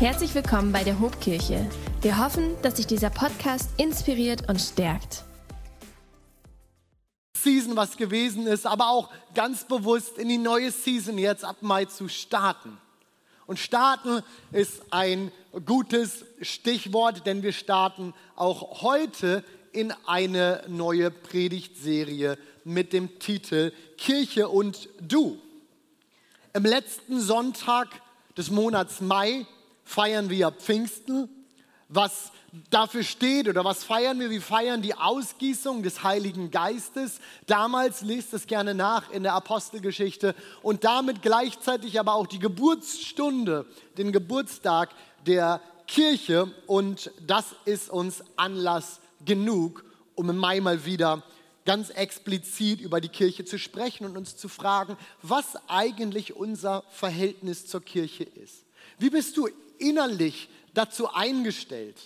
[0.00, 1.68] Herzlich willkommen bei der Hobkirche.
[2.00, 5.24] Wir hoffen, dass sich dieser Podcast inspiriert und stärkt.
[7.36, 11.84] Season, was gewesen ist, aber auch ganz bewusst in die neue Season jetzt ab Mai
[11.84, 12.78] zu starten.
[13.46, 14.22] Und starten
[14.52, 15.32] ist ein
[15.66, 24.48] gutes Stichwort, denn wir starten auch heute in eine neue Predigtserie mit dem Titel Kirche
[24.48, 25.38] und du.
[26.54, 27.88] Im letzten Sonntag
[28.38, 29.44] des Monats Mai
[29.90, 31.28] feiern wir Pfingsten,
[31.88, 32.30] was
[32.70, 34.30] dafür steht oder was feiern wir?
[34.30, 37.18] Wir feiern die Ausgießung des Heiligen Geistes.
[37.46, 43.66] Damals lest es gerne nach in der Apostelgeschichte und damit gleichzeitig aber auch die Geburtsstunde,
[43.98, 44.90] den Geburtstag
[45.26, 49.84] der Kirche und das ist uns Anlass genug,
[50.14, 51.24] um im Mai mal wieder
[51.64, 57.66] ganz explizit über die Kirche zu sprechen und uns zu fragen, was eigentlich unser Verhältnis
[57.66, 58.64] zur Kirche ist.
[58.98, 59.48] Wie bist du
[59.80, 61.96] innerlich dazu eingestellt?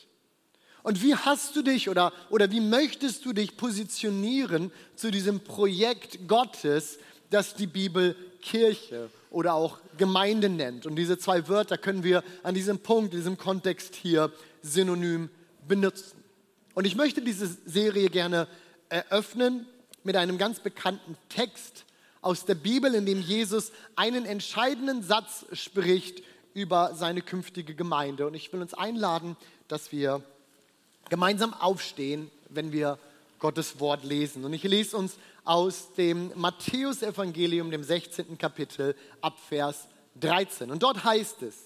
[0.82, 6.28] Und wie hast du dich oder, oder wie möchtest du dich positionieren zu diesem Projekt
[6.28, 6.98] Gottes,
[7.30, 10.84] das die Bibel Kirche oder auch Gemeinde nennt?
[10.84, 14.30] Und diese zwei Wörter können wir an diesem Punkt, in diesem Kontext hier
[14.62, 15.30] synonym
[15.66, 16.22] benutzen.
[16.74, 18.46] Und ich möchte diese Serie gerne
[18.90, 19.66] eröffnen
[20.02, 21.86] mit einem ganz bekannten Text
[22.20, 26.22] aus der Bibel, in dem Jesus einen entscheidenden Satz spricht
[26.54, 28.26] über seine künftige Gemeinde.
[28.26, 29.36] Und ich will uns einladen,
[29.68, 30.22] dass wir
[31.10, 32.98] gemeinsam aufstehen, wenn wir
[33.40, 34.44] Gottes Wort lesen.
[34.44, 38.38] Und ich lese uns aus dem Matthäusevangelium, dem 16.
[38.38, 39.88] Kapitel, ab Vers
[40.20, 40.70] 13.
[40.70, 41.56] Und dort heißt es,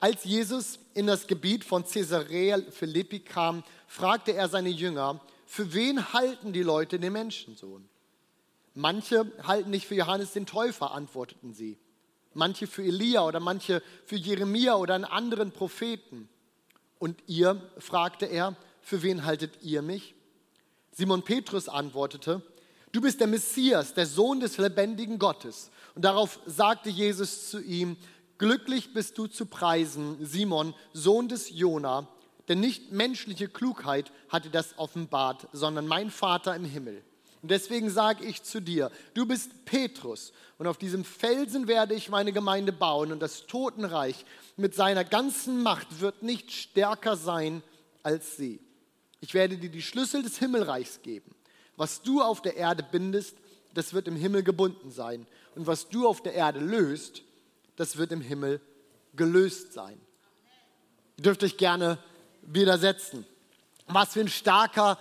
[0.00, 6.12] als Jesus in das Gebiet von Caesarea Philippi kam, fragte er seine Jünger, für wen
[6.12, 7.88] halten die Leute den Menschensohn?
[8.74, 11.78] Manche halten nicht für Johannes den Täufer, antworteten sie
[12.36, 16.28] manche für Elia oder manche für Jeremia oder einen anderen Propheten.
[16.98, 20.14] Und ihr, fragte er, für wen haltet ihr mich?
[20.92, 22.42] Simon Petrus antwortete,
[22.92, 25.70] du bist der Messias, der Sohn des lebendigen Gottes.
[25.94, 27.96] Und darauf sagte Jesus zu ihm,
[28.38, 32.08] glücklich bist du zu preisen, Simon, Sohn des Jona,
[32.48, 37.02] denn nicht menschliche Klugheit hat dir das offenbart, sondern mein Vater im Himmel.
[37.46, 42.08] Und deswegen sage ich zu dir, du bist Petrus und auf diesem Felsen werde ich
[42.08, 44.24] meine Gemeinde bauen und das Totenreich
[44.56, 47.62] mit seiner ganzen Macht wird nicht stärker sein
[48.02, 48.58] als sie.
[49.20, 51.36] Ich werde dir die Schlüssel des Himmelreichs geben.
[51.76, 53.36] Was du auf der Erde bindest,
[53.74, 55.24] das wird im Himmel gebunden sein.
[55.54, 57.22] Und was du auf der Erde löst,
[57.76, 58.60] das wird im Himmel
[59.14, 60.00] gelöst sein.
[61.16, 61.98] Ihr dürft euch gerne
[62.42, 63.24] widersetzen.
[63.86, 64.98] Was für ein starker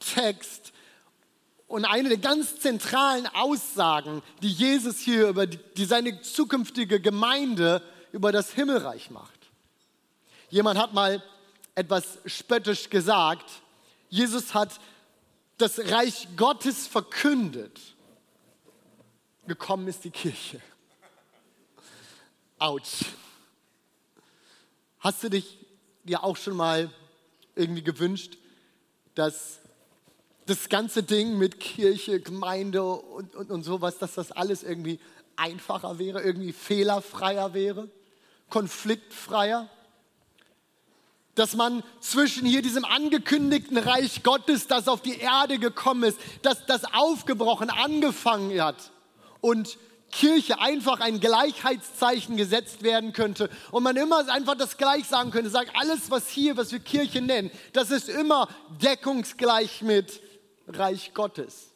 [0.00, 0.72] Text
[1.74, 7.82] und eine der ganz zentralen Aussagen, die Jesus hier über die, die seine zukünftige Gemeinde
[8.12, 9.50] über das Himmelreich macht.
[10.50, 11.20] Jemand hat mal
[11.74, 13.50] etwas spöttisch gesagt,
[14.08, 14.78] Jesus hat
[15.58, 17.80] das Reich Gottes verkündet.
[19.48, 20.60] Gekommen ist die Kirche.
[22.60, 23.04] Autsch.
[25.00, 25.58] Hast du dich
[26.04, 26.88] dir auch schon mal
[27.56, 28.38] irgendwie gewünscht,
[29.16, 29.58] dass
[30.46, 35.00] das ganze Ding mit Kirche, Gemeinde und, und, und sowas, dass das alles irgendwie
[35.36, 37.88] einfacher wäre, irgendwie fehlerfreier wäre,
[38.50, 39.68] konfliktfreier.
[41.34, 46.64] Dass man zwischen hier diesem angekündigten Reich Gottes, das auf die Erde gekommen ist, dass
[46.66, 48.92] das aufgebrochen angefangen hat
[49.40, 49.78] und
[50.12, 55.50] Kirche einfach ein Gleichheitszeichen gesetzt werden könnte und man immer einfach das gleich sagen könnte,
[55.50, 58.48] sagt alles, was hier, was wir Kirche nennen, das ist immer
[58.80, 60.20] deckungsgleich mit
[60.66, 61.72] Reich Gottes.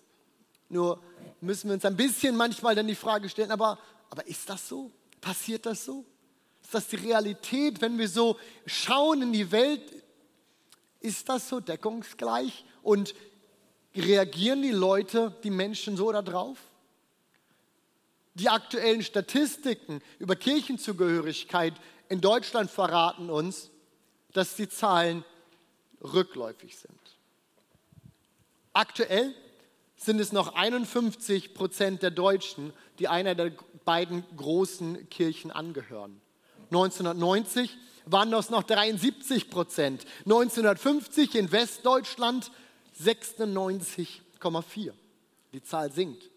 [0.69, 1.03] Nur
[1.41, 3.79] müssen wir uns ein bisschen manchmal dann die Frage stellen, aber,
[4.11, 4.91] aber ist das so?
[5.21, 6.05] Passiert das so?
[6.63, 9.83] Ist das die Realität, wenn wir so schauen in die Welt?
[11.01, 12.65] Ist das so deckungsgleich?
[12.83, 13.15] Und
[13.97, 16.59] reagieren die Leute, die Menschen so darauf?
[18.35, 21.75] Die aktuellen Statistiken über Kirchenzugehörigkeit
[22.09, 23.71] in Deutschland verraten uns,
[24.33, 25.25] dass die Zahlen
[26.03, 27.18] rückläufig sind.
[28.79, 29.35] Aktuell
[29.97, 33.51] sind es noch 51 Prozent der Deutschen, die einer der
[33.85, 36.21] beiden großen Kirchen angehören.
[36.67, 37.77] 1990
[38.07, 40.05] waren das noch 73 Prozent.
[40.27, 42.53] 1950 in Westdeutschland
[43.03, 44.93] 96,4.
[45.53, 46.31] Die Zahl sinkt.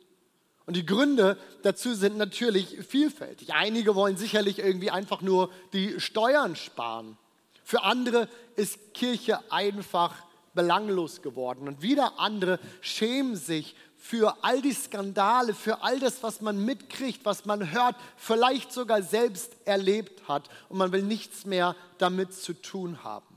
[0.66, 3.54] Und die Gründe dazu sind natürlich vielfältig.
[3.54, 7.20] Einige wollen sicherlich irgendwie einfach nur die Steuern sparen.
[7.64, 10.16] Für andere ist Kirche einfach
[10.54, 11.68] belanglos geworden.
[11.68, 17.24] Und wieder andere schämen sich für all die Skandale, für all das, was man mitkriegt,
[17.24, 22.54] was man hört, vielleicht sogar selbst erlebt hat und man will nichts mehr damit zu
[22.54, 23.32] tun haben.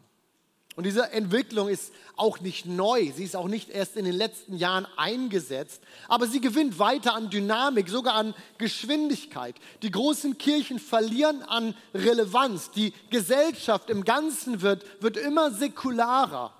[0.76, 4.56] Und diese Entwicklung ist auch nicht neu, sie ist auch nicht erst in den letzten
[4.56, 9.54] Jahren eingesetzt, aber sie gewinnt weiter an Dynamik, sogar an Geschwindigkeit.
[9.82, 16.52] Die großen Kirchen verlieren an Relevanz, die Gesellschaft im Ganzen wird, wird immer säkularer.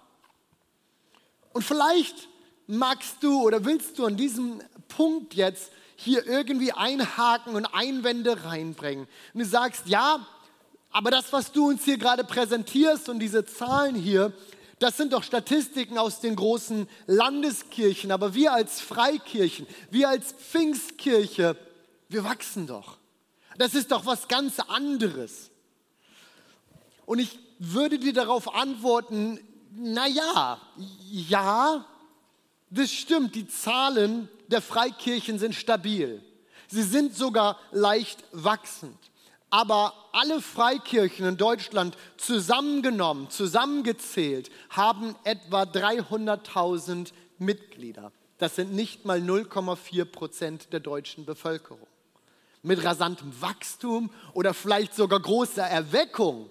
[1.55, 2.29] Und vielleicht
[2.67, 9.07] magst du oder willst du an diesem Punkt jetzt hier irgendwie einhaken und Einwände reinbringen.
[9.33, 10.27] Und du sagst, ja,
[10.91, 14.33] aber das, was du uns hier gerade präsentierst und diese Zahlen hier,
[14.81, 18.11] das sind doch Statistiken aus den großen Landeskirchen.
[18.11, 21.57] Aber wir als Freikirchen, wir als Pfingstkirche,
[22.09, 22.99] wir wachsen doch.
[23.59, 25.51] Das ist doch was ganz anderes.
[27.07, 29.39] Und ich würde dir darauf antworten,
[29.77, 30.61] na ja,
[31.11, 31.85] ja,
[32.71, 36.23] das stimmt, die Zahlen der Freikirchen sind stabil.
[36.69, 38.99] Sie sind sogar leicht wachsend
[39.55, 48.11] aber alle Freikirchen in Deutschland zusammengenommen, zusammengezählt, haben etwa 300.000 Mitglieder.
[48.39, 51.87] Das sind nicht mal 0,4 Prozent der deutschen Bevölkerung.
[52.65, 56.51] Mit rasantem Wachstum oder vielleicht sogar großer Erweckung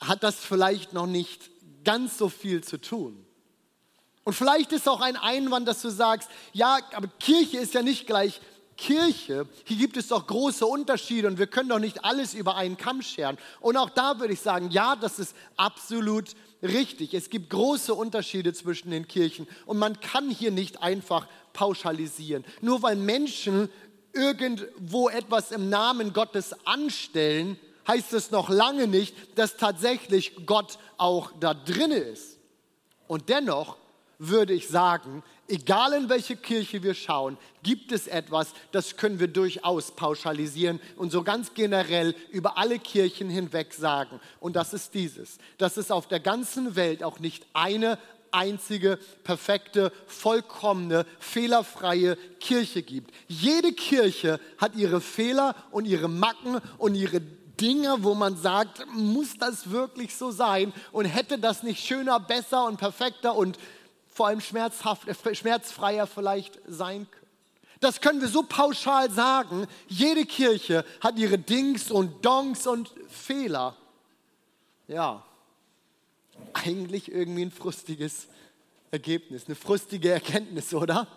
[0.00, 1.50] hat das vielleicht noch nicht
[1.84, 3.24] ganz so viel zu tun.
[4.24, 8.06] Und vielleicht ist auch ein Einwand, dass du sagst, ja, aber Kirche ist ja nicht
[8.06, 8.40] gleich
[8.76, 12.76] Kirche, hier gibt es doch große Unterschiede und wir können doch nicht alles über einen
[12.76, 13.38] Kamm scheren.
[13.60, 16.30] Und auch da würde ich sagen, ja, das ist absolut
[16.62, 17.14] richtig.
[17.14, 22.44] Es gibt große Unterschiede zwischen den Kirchen und man kann hier nicht einfach pauschalisieren.
[22.62, 23.68] Nur weil Menschen
[24.12, 31.32] irgendwo etwas im Namen Gottes anstellen, heißt es noch lange nicht, dass tatsächlich Gott auch
[31.40, 32.38] da drinne ist.
[33.06, 33.76] Und dennoch
[34.18, 39.28] würde ich sagen, egal in welche Kirche wir schauen, gibt es etwas, das können wir
[39.28, 44.20] durchaus pauschalisieren und so ganz generell über alle Kirchen hinweg sagen.
[44.40, 47.98] Und das ist dieses, dass es auf der ganzen Welt auch nicht eine
[48.30, 53.14] einzige, perfekte, vollkommene, fehlerfreie Kirche gibt.
[53.28, 57.20] Jede Kirche hat ihre Fehler und ihre Macken und ihre
[57.60, 62.64] Dinge, wo man sagt, muss das wirklich so sein und hätte das nicht schöner, besser
[62.66, 63.58] und perfekter und
[64.08, 67.24] vor allem äh, schmerzfreier vielleicht sein können.
[67.80, 69.66] Das können wir so pauschal sagen.
[69.88, 73.76] Jede Kirche hat ihre Dings und Donks und Fehler.
[74.88, 75.22] Ja,
[76.52, 78.28] eigentlich irgendwie ein frustiges
[78.90, 81.08] Ergebnis, eine frustige Erkenntnis, oder?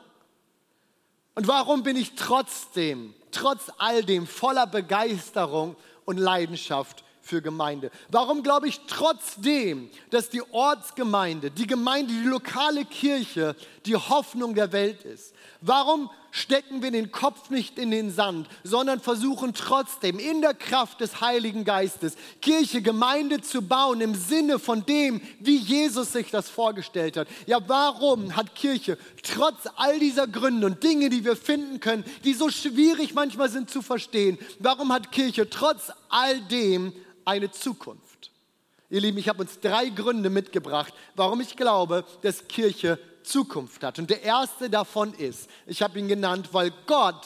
[1.36, 5.75] Und warum bin ich trotzdem, trotz all dem voller Begeisterung
[6.07, 7.92] und Leidenschaft für Gemeinde?
[8.09, 13.56] Warum glaube ich trotzdem, dass die Ortsgemeinde, die Gemeinde, die lokale Kirche
[13.86, 15.36] die Hoffnung der Welt ist?
[15.62, 21.01] Warum stecken wir den Kopf nicht in den Sand, sondern versuchen trotzdem in der Kraft
[21.01, 26.50] des Heiligen Geistes Kirche, Gemeinde zu bauen im Sinne von dem, wie Jesus sich das
[26.50, 27.28] vorgestellt hat?
[27.48, 32.34] Ja, warum hat Kirche trotz all dieser Gründe und Dinge, die wir finden können, die
[32.34, 36.94] so schwierig manchmal sind zu verstehen, warum hat Kirche trotz all dem
[37.25, 38.31] eine Zukunft.
[38.89, 44.00] Ihr Lieben, ich habe uns drei Gründe mitgebracht, warum ich glaube, dass Kirche Zukunft hat.
[44.00, 47.25] Und der erste davon ist, ich habe ihn genannt, weil Gott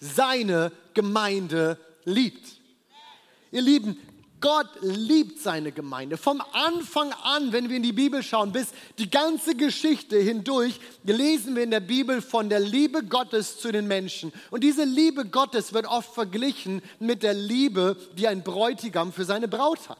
[0.00, 2.60] seine Gemeinde liebt.
[3.52, 3.96] Ihr Lieben,
[4.40, 6.16] Gott liebt seine Gemeinde.
[6.16, 8.68] Vom Anfang an, wenn wir in die Bibel schauen, bis
[8.98, 13.86] die ganze Geschichte hindurch, lesen wir in der Bibel von der Liebe Gottes zu den
[13.86, 14.32] Menschen.
[14.50, 19.46] Und diese Liebe Gottes wird oft verglichen mit der Liebe, die ein Bräutigam für seine
[19.46, 19.98] Braut hat.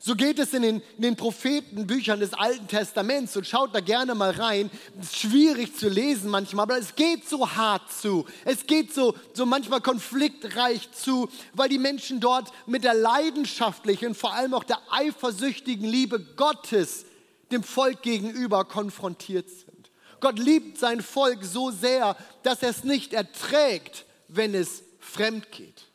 [0.00, 4.14] So geht es in den, in den Prophetenbüchern des Alten Testaments und schaut da gerne
[4.14, 4.70] mal rein.
[5.00, 8.24] Es ist schwierig zu lesen manchmal, aber es geht so hart zu.
[8.44, 14.16] Es geht so, so manchmal konfliktreich zu, weil die Menschen dort mit der leidenschaftlichen und
[14.16, 17.04] vor allem auch der eifersüchtigen Liebe Gottes
[17.50, 19.90] dem Volk gegenüber konfrontiert sind.
[20.20, 25.87] Gott liebt sein Volk so sehr, dass er es nicht erträgt, wenn es fremd geht.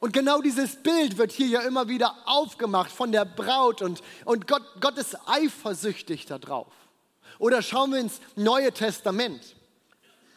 [0.00, 4.46] Und genau dieses Bild wird hier ja immer wieder aufgemacht von der Braut und, und
[4.46, 6.72] Gott, Gott ist eifersüchtig darauf.
[7.38, 9.56] Oder schauen wir ins Neue Testament.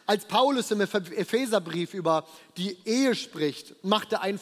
[0.04, 2.26] Als Paulus im Epheserbrief über
[2.56, 4.40] die Ehe spricht, macht er einen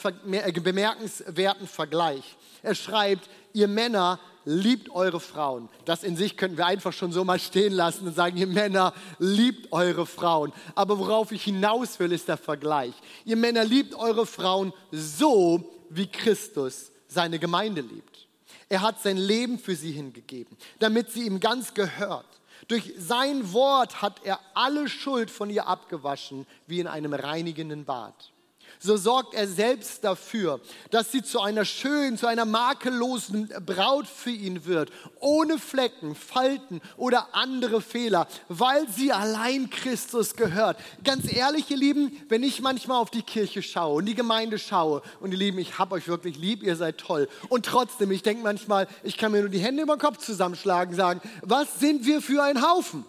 [0.63, 2.37] bemerkenswerten Vergleich.
[2.63, 5.69] Er schreibt, ihr Männer liebt eure Frauen.
[5.85, 8.93] Das in sich könnten wir einfach schon so mal stehen lassen und sagen, ihr Männer
[9.19, 10.51] liebt eure Frauen.
[10.75, 12.93] Aber worauf ich hinaus will, ist der Vergleich.
[13.25, 18.27] Ihr Männer liebt eure Frauen so, wie Christus seine Gemeinde liebt.
[18.69, 22.25] Er hat sein Leben für sie hingegeben, damit sie ihm ganz gehört.
[22.67, 28.30] Durch sein Wort hat er alle Schuld von ihr abgewaschen, wie in einem reinigenden Bad
[28.79, 30.59] so sorgt er selbst dafür,
[30.89, 36.81] dass sie zu einer schönen, zu einer makellosen Braut für ihn wird, ohne Flecken, Falten
[36.97, 40.77] oder andere Fehler, weil sie allein Christus gehört.
[41.03, 45.01] Ganz ehrlich, ihr Lieben, wenn ich manchmal auf die Kirche schaue und die Gemeinde schaue
[45.19, 47.27] und ihr Lieben, ich habe euch wirklich lieb, ihr seid toll.
[47.49, 50.95] Und trotzdem, ich denke manchmal, ich kann mir nur die Hände über den Kopf zusammenschlagen,
[50.95, 53.05] sagen, was sind wir für ein Haufen?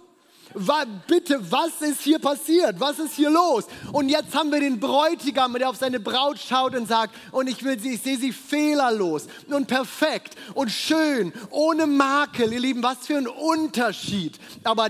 [1.06, 2.78] Bitte, was ist hier passiert?
[2.78, 3.64] Was ist hier los?
[3.92, 7.62] Und jetzt haben wir den Bräutigam, der auf seine Braut schaut und sagt, und ich
[7.64, 12.52] will sie, ich sehe sie fehlerlos und perfekt und schön, ohne Makel.
[12.52, 14.38] Ihr Lieben, was für ein Unterschied.
[14.64, 14.88] Aber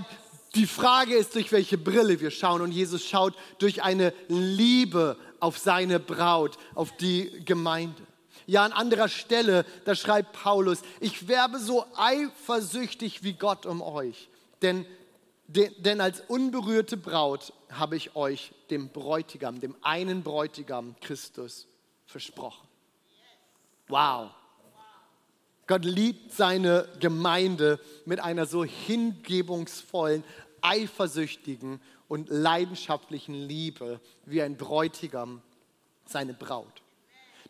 [0.55, 2.61] die Frage ist, durch welche Brille wir schauen.
[2.61, 8.03] Und Jesus schaut durch eine Liebe auf seine Braut, auf die Gemeinde.
[8.45, 14.29] Ja, an anderer Stelle, da schreibt Paulus, ich werbe so eifersüchtig wie Gott um euch.
[14.61, 14.85] Denn
[15.53, 21.67] denn als unberührte Braut habe ich euch dem Bräutigam, dem einen Bräutigam Christus
[22.05, 22.67] versprochen.
[23.87, 24.31] Wow.
[25.67, 30.23] Gott liebt seine Gemeinde mit einer so hingebungsvollen,
[30.61, 35.41] eifersüchtigen und leidenschaftlichen Liebe wie ein Bräutigam
[36.05, 36.82] seine Braut.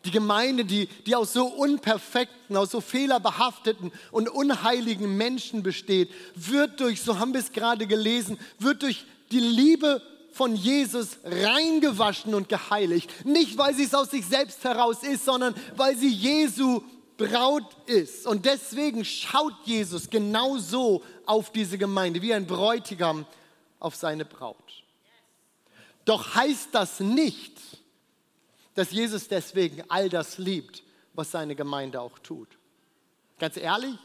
[0.04, 6.80] Die Gemeinde, die, die aus so unperfekten, aus so fehlerbehafteten und unheiligen Menschen besteht, wird
[6.80, 12.48] durch, so haben wir es gerade gelesen, wird durch die Liebe von Jesus reingewaschen und
[12.48, 13.24] geheiligt.
[13.24, 16.82] Nicht, weil sie es aus sich selbst heraus ist, sondern weil sie Jesu
[17.16, 18.26] Braut ist.
[18.26, 23.24] Und deswegen schaut Jesus genau so auf diese Gemeinde, wie ein Bräutigam
[23.78, 24.56] auf seine Braut.
[26.04, 27.52] Doch heißt das nicht,
[28.74, 30.82] dass Jesus deswegen all das liebt,
[31.14, 32.48] was seine Gemeinde auch tut.
[33.38, 33.96] Ganz ehrlich,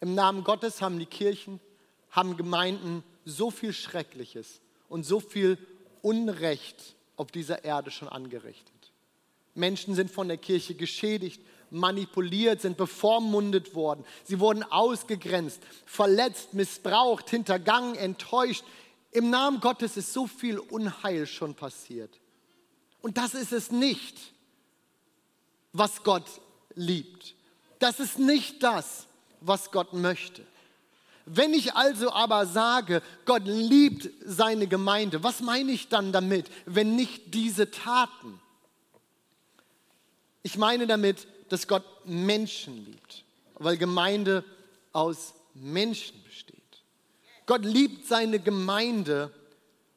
[0.00, 1.60] im Namen Gottes haben die Kirchen,
[2.10, 5.58] haben Gemeinden so viel Schreckliches und so viel
[6.02, 8.72] Unrecht auf dieser Erde schon angerichtet.
[9.54, 11.40] Menschen sind von der Kirche geschädigt,
[11.70, 14.04] manipuliert, sind bevormundet worden.
[14.24, 18.64] Sie wurden ausgegrenzt, verletzt, missbraucht, hintergangen, enttäuscht.
[19.10, 22.18] Im Namen Gottes ist so viel Unheil schon passiert.
[23.02, 24.16] Und das ist es nicht,
[25.72, 26.26] was Gott
[26.74, 27.34] liebt.
[27.78, 29.06] Das ist nicht das,
[29.40, 30.46] was Gott möchte.
[31.24, 36.96] Wenn ich also aber sage, Gott liebt seine Gemeinde, was meine ich dann damit, wenn
[36.96, 38.40] nicht diese Taten?
[40.42, 44.44] Ich meine damit, dass Gott Menschen liebt, weil Gemeinde
[44.92, 46.58] aus Menschen besteht.
[47.46, 49.32] Gott liebt seine Gemeinde,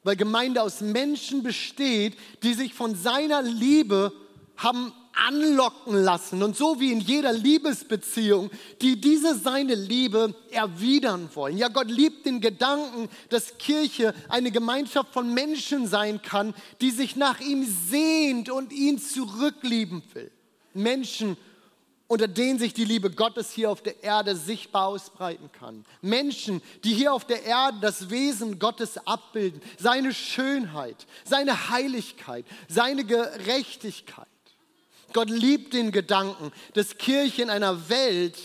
[0.06, 4.12] weil Gemeinde aus Menschen besteht, die sich von seiner Liebe
[4.56, 8.50] haben anlocken lassen und so wie in jeder Liebesbeziehung,
[8.82, 11.58] die diese seine Liebe erwidern wollen.
[11.58, 17.16] Ja, Gott liebt den Gedanken, dass Kirche eine Gemeinschaft von Menschen sein kann, die sich
[17.16, 20.30] nach ihm sehnt und ihn zurücklieben will.
[20.72, 21.36] Menschen,
[22.08, 25.84] unter denen sich die Liebe Gottes hier auf der Erde sichtbar ausbreiten kann.
[26.02, 33.04] Menschen, die hier auf der Erde das Wesen Gottes abbilden, seine Schönheit, seine Heiligkeit, seine
[33.04, 34.26] Gerechtigkeit.
[35.12, 38.38] Gott liebt den Gedanken, dass Kirche in einer Welt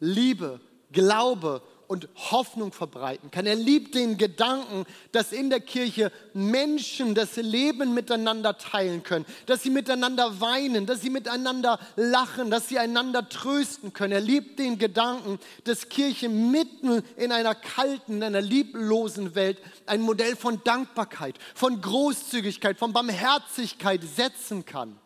[0.00, 0.60] Liebe,
[0.92, 3.46] Glaube und Hoffnung verbreiten kann.
[3.46, 9.62] Er liebt den Gedanken, dass in der Kirche Menschen das Leben miteinander teilen können, dass
[9.62, 14.12] sie miteinander weinen, dass sie miteinander lachen, dass sie einander trösten können.
[14.12, 20.00] Er liebt den Gedanken, dass Kirche mitten in einer kalten, in einer lieblosen Welt ein
[20.00, 24.98] Modell von Dankbarkeit, von Großzügigkeit, von Barmherzigkeit setzen kann.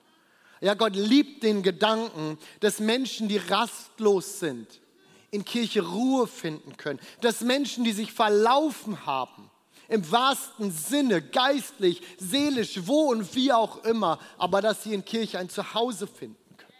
[0.60, 4.80] Ja, Gott liebt den Gedanken, dass Menschen, die rastlos sind,
[5.30, 7.00] in Kirche Ruhe finden können.
[7.20, 9.50] Dass Menschen, die sich verlaufen haben,
[9.88, 15.38] im wahrsten Sinne, geistlich, seelisch, wo und wie auch immer, aber dass sie in Kirche
[15.38, 16.70] ein Zuhause finden können.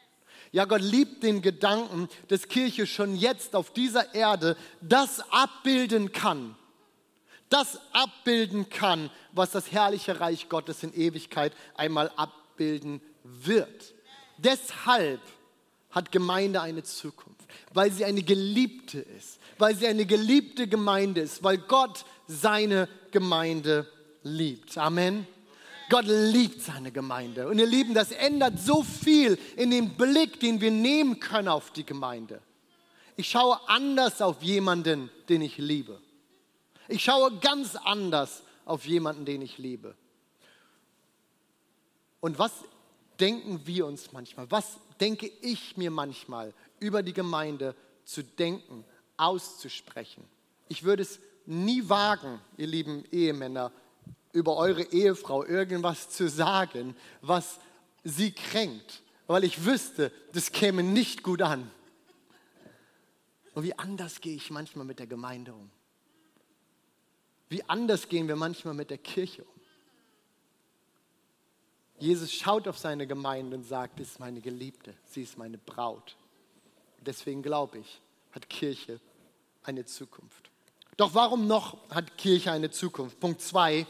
[0.53, 6.55] Ja, Gott liebt den Gedanken, dass Kirche schon jetzt auf dieser Erde das abbilden kann,
[7.49, 13.95] das abbilden kann, was das herrliche Reich Gottes in Ewigkeit einmal abbilden wird.
[14.39, 15.21] Deshalb
[15.91, 17.40] hat Gemeinde eine Zukunft
[17.73, 23.87] weil sie eine Geliebte ist, weil sie eine geliebte Gemeinde ist, weil Gott seine Gemeinde
[24.23, 24.77] liebt.
[24.79, 25.27] Amen.
[25.89, 27.49] Gott liebt seine Gemeinde.
[27.49, 31.73] Und ihr Lieben, das ändert so viel in dem Blick, den wir nehmen können auf
[31.73, 32.41] die Gemeinde.
[33.17, 36.01] Ich schaue anders auf jemanden, den ich liebe.
[36.89, 39.95] Ich schaue ganz anders auf jemanden, den ich liebe.
[42.21, 42.53] Und was
[43.19, 44.51] denken wir uns manchmal?
[44.51, 48.85] Was denke ich mir manchmal über die Gemeinde zu denken,
[49.17, 50.25] auszusprechen,
[50.69, 53.73] ich würde es nie wagen, ihr lieben Ehemänner,
[54.33, 57.59] über eure Ehefrau irgendwas zu sagen, was
[58.05, 61.71] sie kränkt, weil ich wüsste, das käme nicht gut an.
[63.55, 65.71] Und wie anders gehe ich manchmal mit der Gemeinde um.
[67.49, 69.61] Wie anders gehen wir manchmal mit der Kirche um.
[71.99, 76.17] Jesus schaut auf seine Gemeinde und sagt, das ist meine Geliebte, sie ist meine Braut.
[77.01, 78.01] Deswegen glaube ich,
[78.33, 79.01] hat Kirche
[79.65, 80.51] eine Zukunft.
[80.97, 83.21] Doch warum noch hat Kirche eine Zukunft?
[83.21, 83.87] Punkt zwei,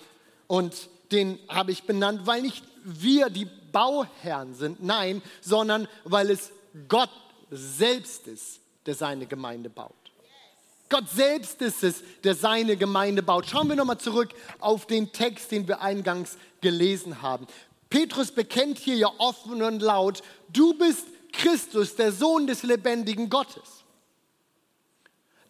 [0.47, 6.50] und den habe ich benannt, weil nicht wir die Bauherren sind, nein, sondern weil es
[6.88, 7.11] Gott
[7.50, 9.93] selbst ist, der seine Gemeinde baut.
[10.88, 13.47] Gott selbst ist es, der seine Gemeinde baut.
[13.47, 17.47] Schauen wir nochmal zurück auf den Text, den wir eingangs gelesen haben.
[17.88, 23.80] Petrus bekennt hier ja offen und laut, du bist Christus, der Sohn des lebendigen Gottes.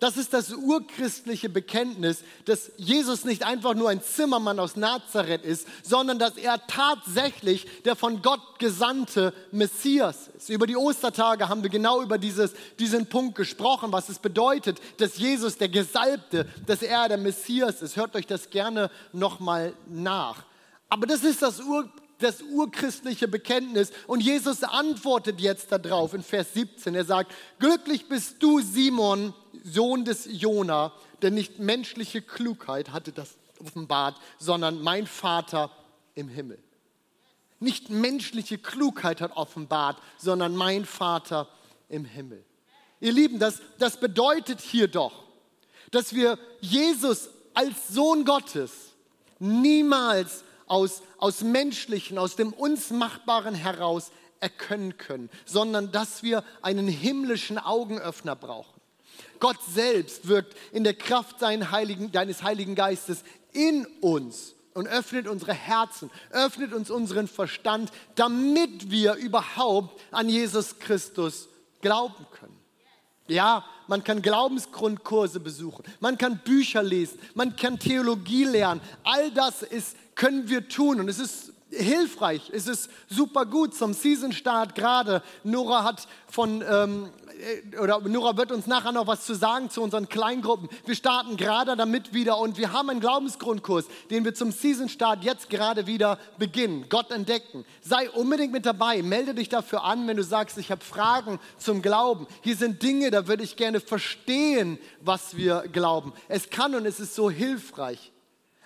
[0.00, 5.68] Das ist das urchristliche Bekenntnis, dass Jesus nicht einfach nur ein Zimmermann aus Nazareth ist,
[5.82, 10.48] sondern dass er tatsächlich der von Gott gesandte Messias ist.
[10.48, 15.18] Über die Ostertage haben wir genau über dieses, diesen Punkt gesprochen, was es bedeutet, dass
[15.18, 17.96] Jesus der Gesalbte, dass er der Messias ist.
[17.96, 20.44] Hört euch das gerne nochmal nach.
[20.88, 21.90] Aber das ist das Ur
[22.22, 23.92] das urchristliche Bekenntnis.
[24.06, 26.94] Und Jesus antwortet jetzt darauf in Vers 17.
[26.94, 29.34] Er sagt, glücklich bist du, Simon,
[29.64, 35.70] Sohn des Jona, denn nicht menschliche Klugheit hatte das offenbart, sondern mein Vater
[36.14, 36.58] im Himmel.
[37.58, 41.48] Nicht menschliche Klugheit hat offenbart, sondern mein Vater
[41.88, 42.42] im Himmel.
[43.00, 45.24] Ihr Lieben, das, das bedeutet hier doch,
[45.90, 48.72] dass wir Jesus als Sohn Gottes
[49.38, 56.86] niemals aus, aus menschlichen, aus dem uns Machbaren heraus erkennen können, sondern dass wir einen
[56.86, 58.80] himmlischen Augenöffner brauchen.
[59.40, 65.52] Gott selbst wirkt in der Kraft Heiligen, deines Heiligen Geistes in uns und öffnet unsere
[65.52, 71.48] Herzen, öffnet uns unseren Verstand, damit wir überhaupt an Jesus Christus
[71.80, 72.59] glauben können.
[73.30, 78.80] Ja, man kann Glaubensgrundkurse besuchen, man kann Bücher lesen, man kann Theologie lernen.
[79.02, 81.00] All das ist können wir tun.
[81.00, 85.22] Und es ist hilfreich, es ist super gut zum Season-Start gerade.
[85.44, 87.10] Nora hat von, ähm,
[87.72, 90.68] äh, oder Nora wird uns nachher noch was zu sagen zu unseren Kleingruppen.
[90.84, 95.50] Wir starten gerade damit wieder und wir haben einen Glaubensgrundkurs, den wir zum Season-Start jetzt
[95.50, 96.86] gerade wieder beginnen.
[96.88, 97.64] Gott entdecken.
[97.80, 99.02] Sei unbedingt mit dabei.
[99.02, 102.26] Melde dich dafür an, wenn du sagst, ich habe Fragen zum Glauben.
[102.42, 106.12] Hier sind Dinge, da würde ich gerne verstehen, was wir glauben.
[106.28, 108.12] Es kann und es ist so hilfreich.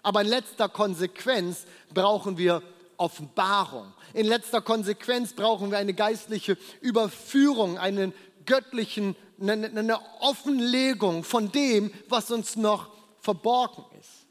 [0.03, 2.63] Aber in letzter Konsequenz brauchen wir
[2.97, 3.93] Offenbarung.
[4.13, 8.13] In letzter Konsequenz brauchen wir eine geistliche Überführung, einen
[8.47, 14.27] göttlichen, eine, eine Offenlegung von dem, was uns noch verborgen ist.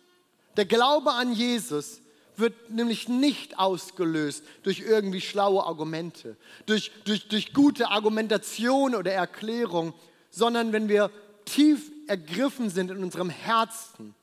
[0.58, 2.02] Der Glaube an Jesus
[2.36, 9.94] wird nämlich nicht ausgelöst durch irgendwie schlaue Argumente, durch, durch, durch gute Argumentation oder Erklärung,
[10.30, 11.12] sondern wenn wir
[11.46, 14.16] tief ergriffen sind in unserem Herzen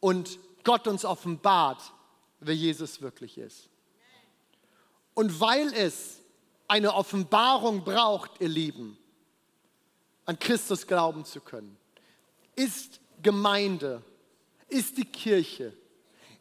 [0.00, 1.80] und Gott uns offenbart,
[2.40, 3.68] wer Jesus wirklich ist.
[5.14, 6.20] Und weil es
[6.68, 8.98] eine Offenbarung braucht, ihr Lieben,
[10.24, 11.76] an Christus glauben zu können,
[12.54, 14.02] ist Gemeinde,
[14.68, 15.72] ist die Kirche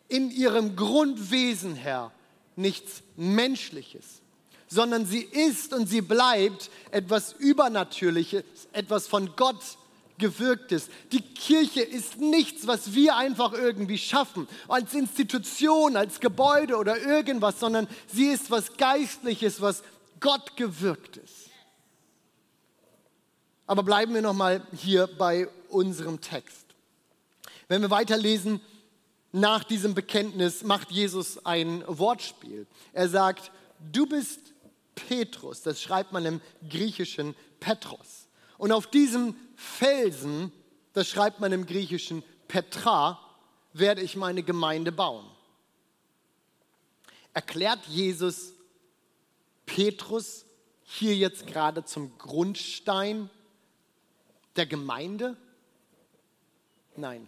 [0.08, 2.12] in ihrem Grundwesen her
[2.56, 4.22] nichts Menschliches,
[4.68, 9.78] sondern sie ist und sie bleibt etwas Übernatürliches, etwas von Gott
[10.18, 10.90] gewirkt ist.
[11.12, 17.60] Die Kirche ist nichts, was wir einfach irgendwie schaffen, als Institution, als Gebäude oder irgendwas,
[17.60, 19.84] sondern sie ist was Geistliches, was
[20.20, 21.50] Gott gewirkt ist.
[23.68, 26.66] Aber bleiben wir nochmal hier bei unserem Text.
[27.68, 28.62] Wenn wir weiterlesen,
[29.32, 32.68] nach diesem Bekenntnis macht Jesus ein Wortspiel.
[32.94, 33.52] Er sagt,
[33.92, 34.40] du bist
[34.96, 38.28] Petrus, das schreibt man im Griechischen Petros.
[38.58, 40.52] Und auf diesem Felsen,
[40.94, 43.20] das schreibt man im Griechischen Petra,
[43.74, 45.26] werde ich meine Gemeinde bauen.
[47.34, 48.54] Erklärt Jesus
[49.66, 50.46] Petrus
[50.84, 53.30] hier jetzt gerade zum Grundstein
[54.56, 55.36] der Gemeinde?
[56.96, 57.28] Nein.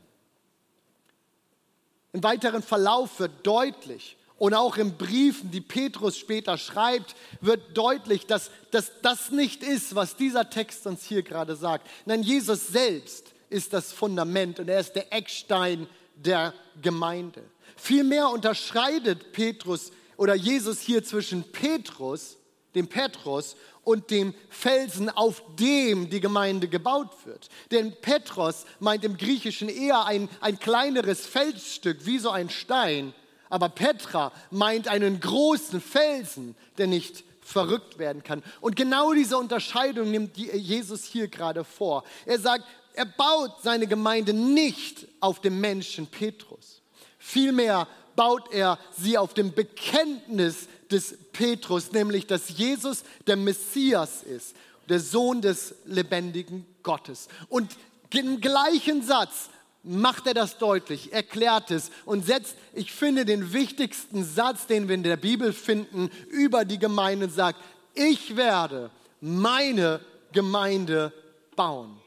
[2.14, 8.26] Im weiteren Verlauf wird deutlich, und auch in Briefen, die Petrus später schreibt, wird deutlich,
[8.26, 11.88] dass, dass das nicht ist, was dieser Text uns hier gerade sagt.
[12.06, 17.44] Nein, Jesus selbst ist das Fundament und er ist der Eckstein der Gemeinde.
[17.76, 22.38] Vielmehr unterscheidet Petrus oder Jesus hier zwischen Petrus,
[22.76, 23.56] dem Petrus,
[23.88, 27.48] und dem Felsen, auf dem die Gemeinde gebaut wird.
[27.72, 33.14] Denn Petros meint im Griechischen eher ein, ein kleineres Felsstück, wie so ein Stein.
[33.50, 38.44] Aber Petra meint einen großen Felsen, der nicht verrückt werden kann.
[38.60, 42.04] Und genau diese Unterscheidung nimmt Jesus hier gerade vor.
[42.26, 46.82] Er sagt, er baut seine Gemeinde nicht auf dem Menschen Petrus.
[47.20, 54.56] Vielmehr baut er sie auf dem Bekenntnis des Petrus, nämlich dass Jesus der Messias ist,
[54.90, 57.28] der Sohn des lebendigen Gottes.
[57.50, 57.78] Und
[58.14, 59.50] im gleichen Satz
[59.88, 64.96] macht er das deutlich, erklärt es und setzt, ich finde, den wichtigsten Satz, den wir
[64.96, 67.60] in der Bibel finden, über die Gemeinde und sagt,
[67.94, 70.02] ich werde meine
[70.34, 71.14] Gemeinde
[71.56, 72.00] bauen.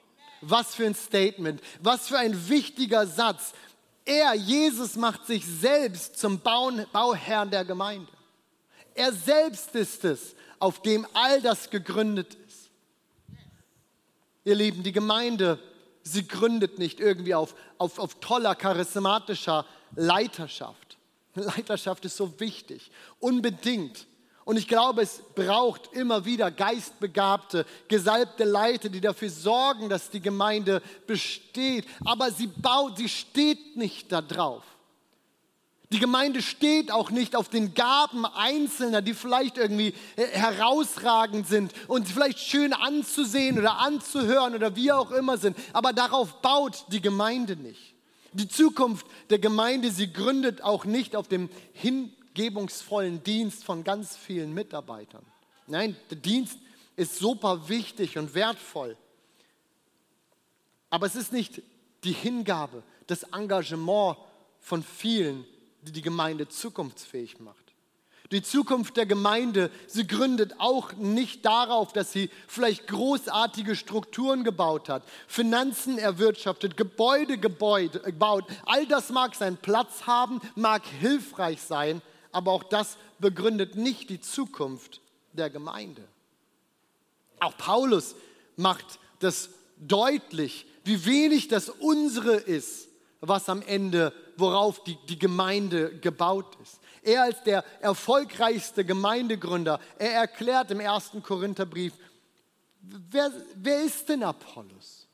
[0.43, 3.53] Was für ein Statement, was für ein wichtiger Satz.
[4.05, 8.11] Er, Jesus, macht sich selbst zum Bauherrn der Gemeinde.
[8.95, 12.71] Er selbst ist es, auf dem all das gegründet ist.
[14.45, 15.59] Ihr Lieben, die Gemeinde,
[16.03, 20.99] sie gründet nicht irgendwie auf, auf, auf toller, charismatischer Leiterschaft.
[21.35, 24.07] Leiterschaft ist so wichtig, unbedingt.
[24.45, 30.21] Und ich glaube, es braucht immer wieder geistbegabte, gesalbte Leiter, die dafür sorgen, dass die
[30.21, 31.87] Gemeinde besteht.
[32.05, 34.65] Aber sie baut, sie steht nicht da drauf.
[35.92, 41.72] Die Gemeinde steht auch nicht auf den Gaben Einzelner, die vielleicht irgendwie äh, herausragend sind
[41.88, 45.57] und vielleicht schön anzusehen oder anzuhören oder wie auch immer sind.
[45.72, 47.94] Aber darauf baut die Gemeinde nicht.
[48.33, 54.55] Die Zukunft der Gemeinde, sie gründet auch nicht auf dem hingebungsvollen Dienst von ganz vielen
[54.55, 55.24] Mitarbeitern.
[55.66, 56.57] Nein, der Dienst
[56.94, 58.96] ist super wichtig und wertvoll.
[60.88, 61.62] Aber es ist nicht
[62.05, 64.16] die Hingabe, das Engagement
[64.61, 65.44] von vielen,
[65.83, 67.71] die die Gemeinde zukunftsfähig macht.
[68.33, 74.88] Die Zukunft der Gemeinde, sie gründet auch nicht darauf, dass sie vielleicht großartige Strukturen gebaut
[74.88, 78.45] hat, Finanzen erwirtschaftet, Gebäude gebaut.
[78.66, 84.21] All das mag seinen Platz haben, mag hilfreich sein, aber auch das begründet nicht die
[84.21, 85.01] Zukunft
[85.33, 86.07] der Gemeinde.
[87.40, 88.14] Auch Paulus
[88.57, 92.89] macht das deutlich, wie wenig das unsere ist,
[93.20, 96.80] was am Ende worauf die, die Gemeinde gebaut ist.
[97.02, 101.92] Er als der erfolgreichste Gemeindegründer, er erklärt im ersten Korintherbrief,
[102.80, 105.06] wer, wer ist denn Apollos?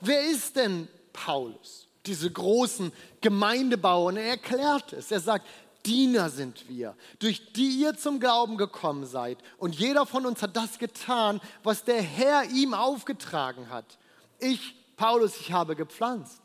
[0.00, 1.88] Wer ist denn Paulus?
[2.04, 4.08] Diese großen Gemeindebauer.
[4.08, 5.10] Und er erklärt es.
[5.10, 5.46] Er sagt,
[5.86, 9.38] Diener sind wir, durch die ihr zum Glauben gekommen seid.
[9.58, 13.98] Und jeder von uns hat das getan, was der Herr ihm aufgetragen hat.
[14.38, 16.43] Ich, Paulus, ich habe gepflanzt.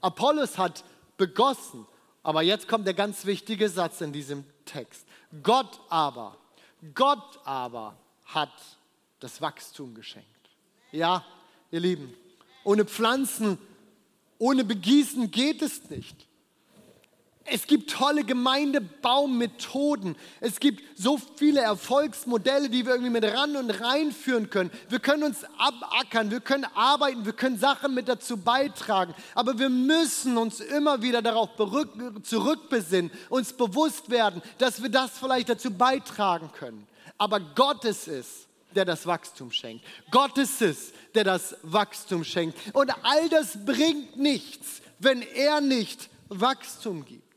[0.00, 0.84] Apollos hat
[1.16, 1.86] begossen.
[2.22, 5.06] Aber jetzt kommt der ganz wichtige Satz in diesem Text.
[5.42, 6.36] Gott aber,
[6.94, 8.52] Gott aber hat
[9.20, 10.26] das Wachstum geschenkt.
[10.92, 11.24] Ja,
[11.70, 12.14] ihr Lieben,
[12.64, 13.58] ohne Pflanzen,
[14.38, 16.26] ohne Begießen geht es nicht.
[17.52, 20.14] Es gibt tolle Gemeindebaumethoden.
[20.40, 24.70] Es gibt so viele Erfolgsmodelle, die wir irgendwie mit ran und reinführen können.
[24.88, 29.14] Wir können uns abackern, wir können arbeiten, wir können Sachen mit dazu beitragen.
[29.34, 31.50] Aber wir müssen uns immer wieder darauf
[32.22, 36.86] zurückbesinnen, uns bewusst werden, dass wir das vielleicht dazu beitragen können.
[37.18, 39.84] Aber Gott ist es, der das Wachstum schenkt.
[40.12, 42.56] Gott ist es, der das Wachstum schenkt.
[42.72, 47.29] Und all das bringt nichts, wenn er nicht Wachstum gibt.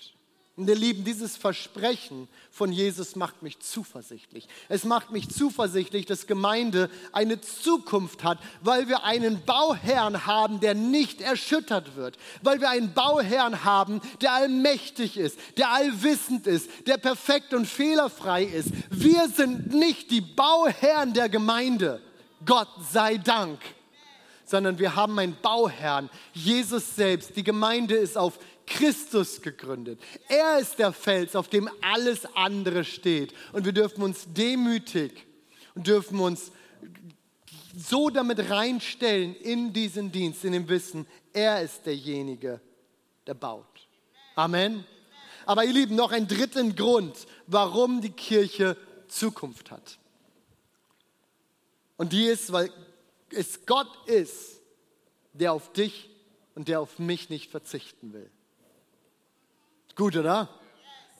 [0.56, 4.48] Und ihr Lieben, dieses Versprechen von Jesus macht mich zuversichtlich.
[4.70, 10.76] Es macht mich zuversichtlich, dass Gemeinde eine Zukunft hat, weil wir einen Bauherrn haben, der
[10.76, 12.20] nicht erschüttert wird.
[12.44, 18.44] Weil wir einen Bauherrn haben, der allmächtig ist, der allwissend ist, der perfekt und fehlerfrei
[18.44, 18.70] ist.
[18.92, 22.00] Wir sind nicht die Bauherren der Gemeinde.
[22.46, 23.60] Gott sei Dank
[24.46, 27.36] sondern wir haben einen Bauherrn, Jesus selbst.
[27.36, 28.38] Die Gemeinde ist auf
[28.74, 30.00] Christus gegründet.
[30.28, 33.34] Er ist der Fels, auf dem alles andere steht.
[33.52, 35.26] Und wir dürfen uns demütig
[35.76, 36.52] und dürfen uns
[37.76, 42.62] so damit reinstellen in diesen Dienst, in dem Wissen, er ist derjenige,
[43.28, 43.88] der baut.
[44.36, 44.86] Amen.
[45.46, 48.76] Aber ihr Lieben, noch einen dritten Grund, warum die Kirche
[49.08, 50.00] Zukunft hat.
[51.98, 52.72] Und die ist, weil
[53.30, 54.62] es Gott ist,
[55.34, 56.10] der auf dich
[56.56, 58.32] und der auf mich nicht verzichten will.
[59.96, 60.50] Gut, oder?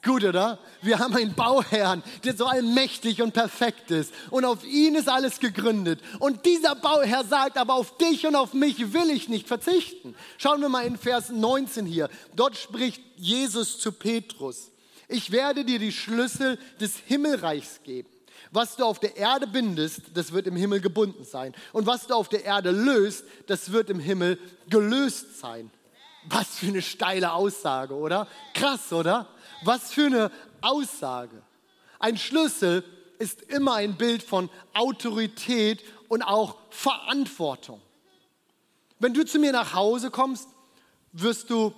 [0.04, 0.60] Gut, oder?
[0.82, 4.14] Wir haben einen Bauherrn, der so allmächtig und perfekt ist.
[4.32, 6.02] Und auf ihn ist alles gegründet.
[6.20, 10.14] Und dieser Bauherr sagt, aber auf dich und auf mich will ich nicht verzichten.
[10.38, 12.10] Schauen wir mal in Vers 19 hier.
[12.36, 14.72] Dort spricht Jesus zu Petrus.
[15.08, 18.10] Ich werde dir die Schlüssel des Himmelreichs geben.
[18.52, 21.54] Was du auf der Erde bindest, das wird im Himmel gebunden sein.
[21.72, 24.38] Und was du auf der Erde löst, das wird im Himmel
[24.70, 25.72] gelöst sein.
[26.26, 28.28] Was für eine steile Aussage, oder?
[28.54, 29.28] Krass, oder?
[29.64, 30.32] Was für eine
[30.62, 31.42] Aussage.
[32.00, 32.84] Ein Schlüssel
[33.20, 37.82] ist immer ein Bild von Autorität und auch Verantwortung.
[39.00, 40.48] Wenn du zu mir nach Hause kommst,
[41.12, 41.74] wirst du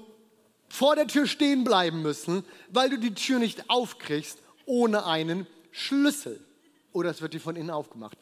[0.69, 6.43] vor der Tür stehen bleiben müssen, weil du die Tür nicht aufkriegst ohne einen Schlüssel.
[6.91, 8.17] Oder es wird dir von innen aufgemacht.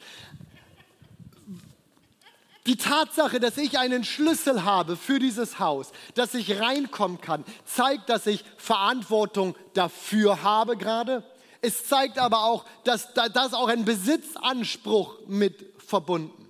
[2.66, 8.08] Die Tatsache, dass ich einen Schlüssel habe für dieses Haus, dass ich reinkommen kann, zeigt,
[8.08, 11.22] dass ich Verantwortung dafür habe gerade.
[11.60, 16.43] Es zeigt aber auch, dass da auch ein Besitzanspruch mit verbunden.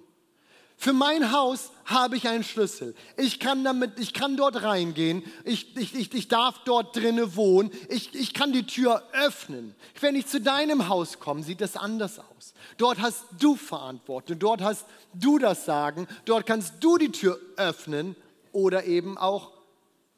[0.85, 2.94] Für mein Haus habe ich einen Schlüssel.
[3.16, 5.25] Ich kann damit, ich kann dort reingehen.
[5.44, 7.70] Ich, ich, ich, ich darf dort drinnen wohnen.
[7.88, 9.75] Ich, ich kann die Tür öffnen.
[10.03, 12.53] Wenn ich zu deinem Haus komme, sieht das anders aus.
[12.77, 14.38] Dort hast du Verantwortung.
[14.38, 16.07] Dort hast du das Sagen.
[16.27, 18.14] Dort kannst du die Tür öffnen
[18.53, 19.53] oder eben auch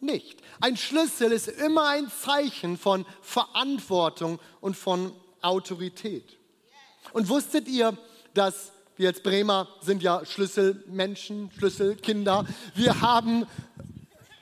[0.00, 0.40] nicht.
[0.60, 6.36] Ein Schlüssel ist immer ein Zeichen von Verantwortung und von Autorität.
[7.12, 7.96] Und wusstet ihr,
[8.34, 12.44] dass wir als Bremer sind ja Schlüsselmenschen, Schlüsselkinder.
[12.74, 13.46] Wir haben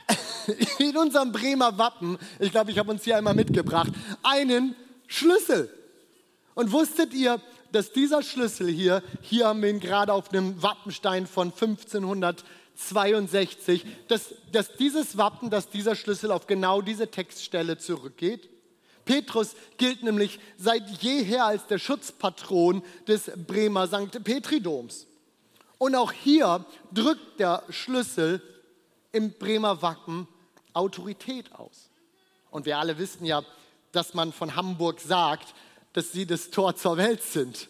[0.78, 5.70] in unserem Bremer Wappen, ich glaube, ich habe uns hier einmal mitgebracht, einen Schlüssel.
[6.54, 7.40] Und wusstet ihr,
[7.72, 14.34] dass dieser Schlüssel hier, hier haben wir ihn gerade auf einem Wappenstein von 1562, dass,
[14.52, 18.53] dass dieses Wappen, dass dieser Schlüssel auf genau diese Textstelle zurückgeht?
[19.04, 24.22] Petrus gilt nämlich seit jeher als der Schutzpatron des Bremer St.
[24.24, 25.06] Petridoms.
[25.78, 28.40] Und auch hier drückt der Schlüssel
[29.12, 30.26] im Bremer Wappen
[30.72, 31.90] Autorität aus.
[32.50, 33.42] Und wir alle wissen ja,
[33.92, 35.54] dass man von Hamburg sagt,
[35.92, 37.68] dass sie das Tor zur Welt sind.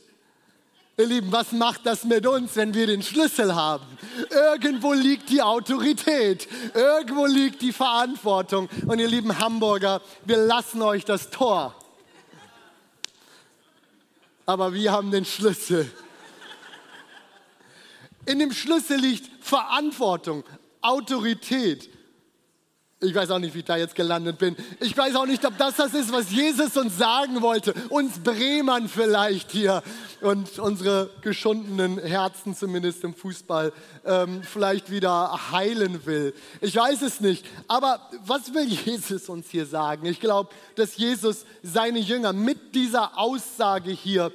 [0.97, 3.85] Ihr Lieben, was macht das mit uns, wenn wir den Schlüssel haben?
[4.31, 8.69] Irgendwo liegt die Autorität, irgendwo liegt die Verantwortung.
[8.87, 11.75] Und ihr lieben Hamburger, wir lassen euch das Tor.
[14.47, 15.91] Aber wir haben den Schlüssel.
[18.27, 20.45] In dem Schlüssel liegt Verantwortung,
[20.81, 21.91] Autorität.
[23.05, 24.57] Ich weiß auch nicht, wie ich da jetzt gelandet bin.
[24.81, 27.75] Ich weiß auch nicht, ob das das ist, was Jesus uns sagen wollte.
[27.91, 29.83] Uns Bremern vielleicht hier
[30.23, 33.73] und unsere geschundenen Herzen, zumindest im Fußball,
[34.07, 36.35] ähm, vielleicht wieder heilen will.
[36.63, 37.45] Ich weiß es nicht.
[37.69, 40.07] Aber was will Jesus uns hier sagen?
[40.07, 44.33] Ich glaube, dass Jesus seine Jünger mit dieser Aussage hier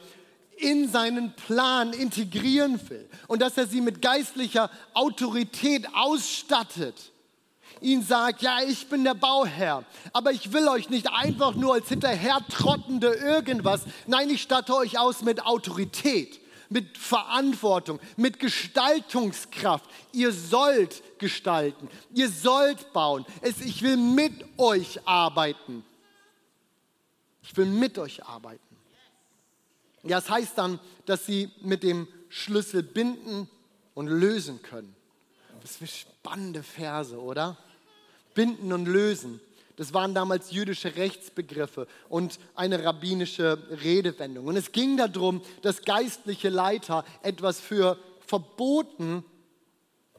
[0.58, 7.12] in seinen Plan integrieren will und dass er sie mit geistlicher Autorität ausstattet
[7.82, 11.90] ihn sagt, ja, ich bin der Bauherr, aber ich will euch nicht einfach nur als
[11.90, 13.82] hinterhertrottende irgendwas.
[14.08, 19.86] Nein, ich statte euch aus mit Autorität, mit Verantwortung, mit Gestaltungskraft.
[20.12, 23.26] Ihr sollt gestalten, ihr sollt bauen.
[23.42, 25.84] Es, ich will mit euch arbeiten.
[27.42, 28.60] Ich will mit euch arbeiten.
[30.04, 33.50] Ja, das heißt dann, dass sie mit dem Schlüssel binden
[33.96, 34.96] und lösen können.
[35.62, 35.90] Das sind
[36.30, 37.58] spannende Verse, oder?
[38.36, 39.42] binden und lösen.
[39.76, 44.46] Das waren damals jüdische Rechtsbegriffe und eine rabbinische Redewendung.
[44.46, 49.26] Und es ging darum, dass geistliche Leiter etwas für verboten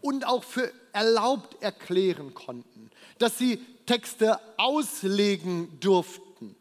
[0.01, 2.91] und auch für erlaubt erklären konnten.
[3.19, 6.57] Dass sie Texte auslegen durften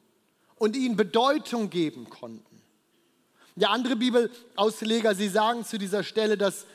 [0.55, 2.61] und ihnen Bedeutung geben konnten.
[3.55, 6.65] Der andere Bibelausleger, sie sagen zu dieser Stelle, dass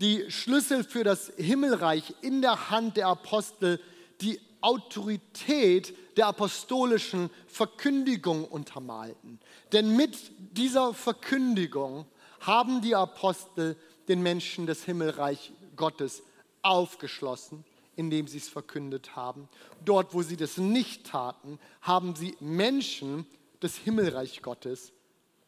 [0.00, 3.80] die Schlüssel für das Himmelreich in der Hand der Apostel
[4.20, 9.38] die Autorität der apostolischen Verkündigung untermalten.
[9.72, 10.16] Denn mit
[10.56, 12.06] dieser Verkündigung
[12.40, 13.76] haben die Apostel
[14.08, 16.22] den Menschen das Himmelreich Gottes
[16.62, 17.64] aufgeschlossen,
[17.96, 19.48] indem sie es verkündet haben.
[19.84, 23.26] Dort, wo sie das nicht taten, haben sie Menschen
[23.60, 24.92] das Himmelreich Gottes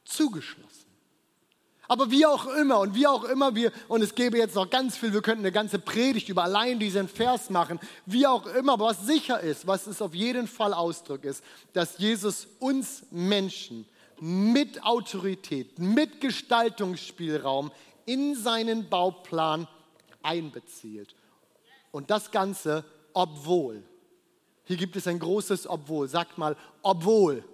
[0.05, 0.92] zugeschlossen.
[1.93, 4.97] Aber wie auch immer und wie auch immer wir, und es gäbe jetzt noch ganz
[4.97, 8.87] viel, wir könnten eine ganze Predigt über allein diesen Vers machen, wie auch immer, aber
[8.87, 13.85] was sicher ist, was es auf jeden Fall Ausdruck ist, dass Jesus uns Menschen
[14.19, 17.71] mit Autorität, mit Gestaltungsspielraum
[18.07, 19.69] in seinen Bauplan
[20.23, 21.15] einbezieht.
[21.91, 23.83] Und das Ganze, obwohl.
[24.65, 26.09] Hier gibt es ein großes Obwohl.
[26.09, 27.45] Sagt mal, obwohl.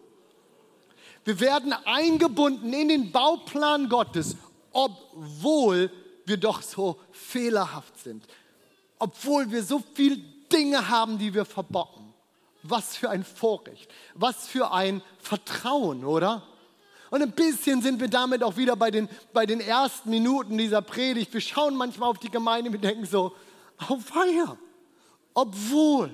[1.28, 4.34] Wir werden eingebunden in den Bauplan Gottes,
[4.72, 5.90] obwohl
[6.24, 8.24] wir doch so fehlerhaft sind.
[8.98, 10.16] Obwohl wir so viele
[10.50, 12.14] Dinge haben, die wir verbocken.
[12.62, 16.44] Was für ein Vorrecht, was für ein Vertrauen, oder?
[17.10, 20.80] Und ein bisschen sind wir damit auch wieder bei den, bei den ersten Minuten dieser
[20.80, 21.34] Predigt.
[21.34, 23.36] Wir schauen manchmal auf die Gemeinde und denken so,
[23.86, 24.56] auf Feier.
[25.34, 26.10] Obwohl,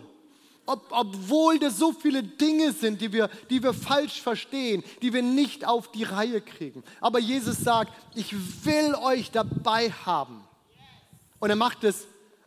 [0.67, 5.23] ob, obwohl das so viele Dinge sind, die wir, die wir falsch verstehen, die wir
[5.23, 6.83] nicht auf die Reihe kriegen.
[7.01, 10.45] Aber Jesus sagt, ich will euch dabei haben.
[11.39, 12.07] Und er macht es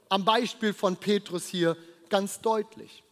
[0.09, 1.77] am Beispiel von Petrus hier
[2.09, 3.03] ganz deutlich.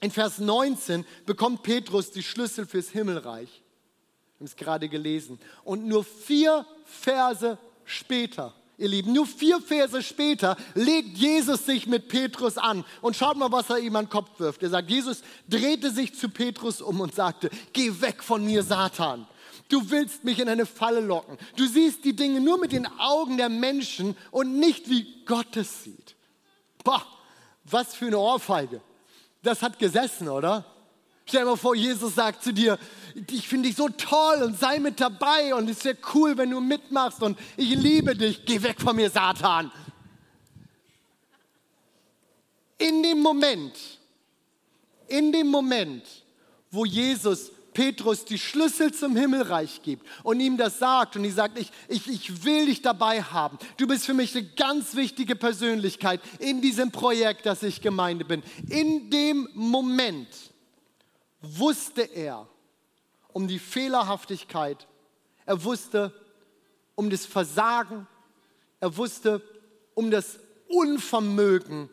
[0.00, 3.48] In Vers 19 bekommt Petrus die Schlüssel fürs Himmelreich.
[3.48, 5.38] Wir haben es gerade gelesen.
[5.64, 12.08] Und nur vier Verse später, ihr Lieben, nur vier Verse später legt Jesus sich mit
[12.08, 12.84] Petrus an.
[13.00, 14.62] Und schaut mal, was er ihm an den Kopf wirft.
[14.62, 19.26] Er sagt, Jesus drehte sich zu Petrus um und sagte, geh weg von mir, Satan.
[19.68, 21.38] Du willst mich in eine Falle locken.
[21.56, 25.82] Du siehst die Dinge nur mit den Augen der Menschen und nicht wie Gott es
[25.82, 26.14] sieht.
[26.84, 27.04] Boah,
[27.64, 28.80] was für eine Ohrfeige.
[29.42, 30.64] Das hat gesessen, oder?
[31.28, 32.78] Stell dir mal vor, Jesus sagt zu dir,
[33.30, 36.60] ich finde dich so toll und sei mit dabei und es wäre cool, wenn du
[36.60, 39.72] mitmachst und ich liebe dich, geh weg von mir, Satan.
[42.78, 43.74] In dem Moment,
[45.08, 46.04] in dem Moment,
[46.70, 51.58] wo Jesus Petrus die Schlüssel zum Himmelreich gibt und ihm das sagt und die sagt,
[51.58, 53.58] ich, ich, ich will dich dabei haben.
[53.78, 58.44] Du bist für mich eine ganz wichtige Persönlichkeit in diesem Projekt, dass ich Gemeinde bin.
[58.70, 60.28] In dem Moment
[61.58, 62.48] wusste er
[63.32, 64.86] um die Fehlerhaftigkeit,
[65.44, 66.12] er wusste
[66.94, 68.06] um das Versagen,
[68.80, 69.42] er wusste
[69.94, 71.88] um das Unvermögen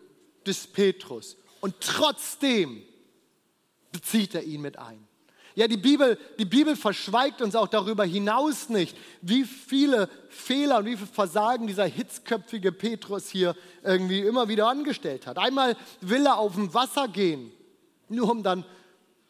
[0.46, 1.38] des Petrus.
[1.62, 2.84] Und trotzdem
[3.92, 5.08] bezieht er ihn mit ein.
[5.56, 10.86] Ja, die Bibel, die Bibel verschweigt uns auch darüber hinaus nicht, wie viele Fehler und
[10.86, 15.38] wie viel Versagen dieser hitzköpfige Petrus hier irgendwie immer wieder angestellt hat.
[15.38, 17.52] Einmal will er auf dem Wasser gehen,
[18.10, 18.66] nur um dann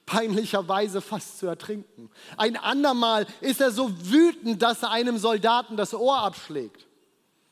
[0.05, 2.09] peinlicherweise fast zu ertrinken.
[2.37, 6.87] Ein andermal ist er so wütend, dass er einem Soldaten das Ohr abschlägt.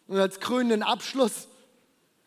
[0.08, 1.48] Und als krönenden Abschluss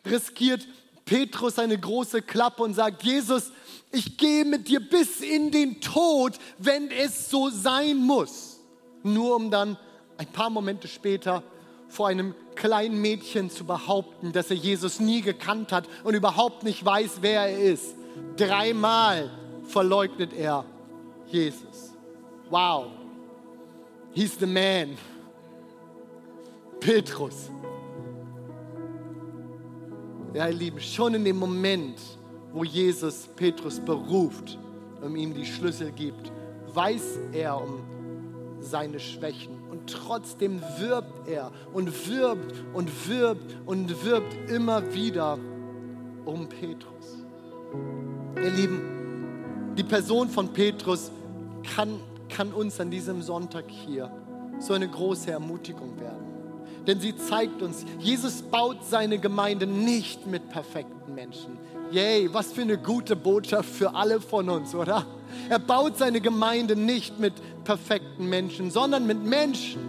[0.06, 0.66] riskiert
[1.04, 3.52] Petrus eine große Klappe und sagt, Jesus,
[3.92, 8.60] ich gehe mit dir bis in den Tod, wenn es so sein muss.
[9.02, 9.76] Nur um dann
[10.16, 11.42] ein paar Momente später
[11.88, 16.84] vor einem kleinen Mädchen zu behaupten, dass er Jesus nie gekannt hat und überhaupt nicht
[16.84, 17.94] weiß, wer er ist.
[18.36, 19.30] Dreimal
[19.64, 20.64] verleugnet er
[21.26, 21.92] Jesus.
[22.50, 22.86] Wow,
[24.12, 24.96] he's the man.
[26.80, 27.50] Petrus.
[30.34, 32.00] Ja, ihr Lieben, schon in dem Moment,
[32.52, 34.58] wo Jesus Petrus beruft
[35.00, 36.30] und ihm die Schlüssel gibt,
[36.74, 37.80] weiß er um
[38.60, 39.54] seine Schwächen.
[39.70, 45.38] Und trotzdem wirbt er und wirbt und wirbt und wirbt immer wieder
[46.24, 47.24] um Petrus.
[48.36, 48.80] Ihr Lieben,
[49.76, 51.10] die Person von Petrus
[51.74, 54.10] kann, kann uns an diesem Sonntag hier
[54.60, 56.24] so eine große Ermutigung werden.
[56.86, 61.58] Denn sie zeigt uns, Jesus baut seine Gemeinde nicht mit perfekten Menschen.
[61.90, 65.06] Yay, was für eine gute Botschaft für alle von uns, oder?
[65.48, 67.32] Er baut seine Gemeinde nicht mit
[67.64, 69.80] perfekten Menschen, sondern mit Menschen,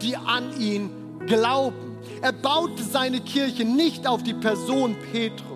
[0.00, 0.90] die an ihn
[1.26, 1.98] glauben.
[2.22, 5.53] Er baut seine Kirche nicht auf die Person Petrus,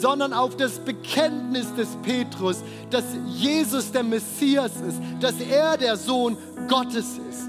[0.00, 6.36] sondern auf das Bekenntnis des Petrus, dass Jesus der Messias ist, dass er der Sohn
[6.68, 7.48] Gottes ist.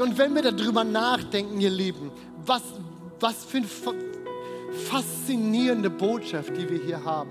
[0.00, 2.10] Und wenn wir darüber nachdenken, ihr Lieben,
[2.44, 2.62] was,
[3.18, 3.66] was für eine
[4.90, 7.30] faszinierende Botschaft, die wir hier haben.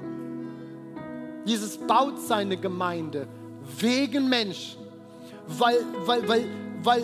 [1.46, 3.28] Jesus baut seine Gemeinde
[3.80, 4.80] wegen Menschen,
[5.48, 6.46] weil, weil, weil,
[6.84, 7.04] weil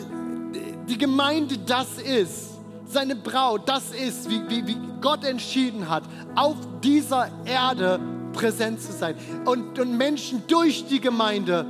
[0.87, 2.54] die Gemeinde das ist,
[2.87, 6.03] seine Braut, das ist, wie, wie, wie Gott entschieden hat,
[6.35, 7.99] auf dieser Erde
[8.33, 11.65] präsent zu sein und, und Menschen durch die Gemeinde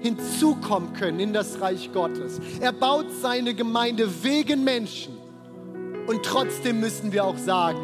[0.00, 2.40] hinzukommen können in das Reich Gottes.
[2.60, 5.16] Er baut seine Gemeinde wegen Menschen
[6.06, 7.78] und trotzdem müssen wir auch sagen,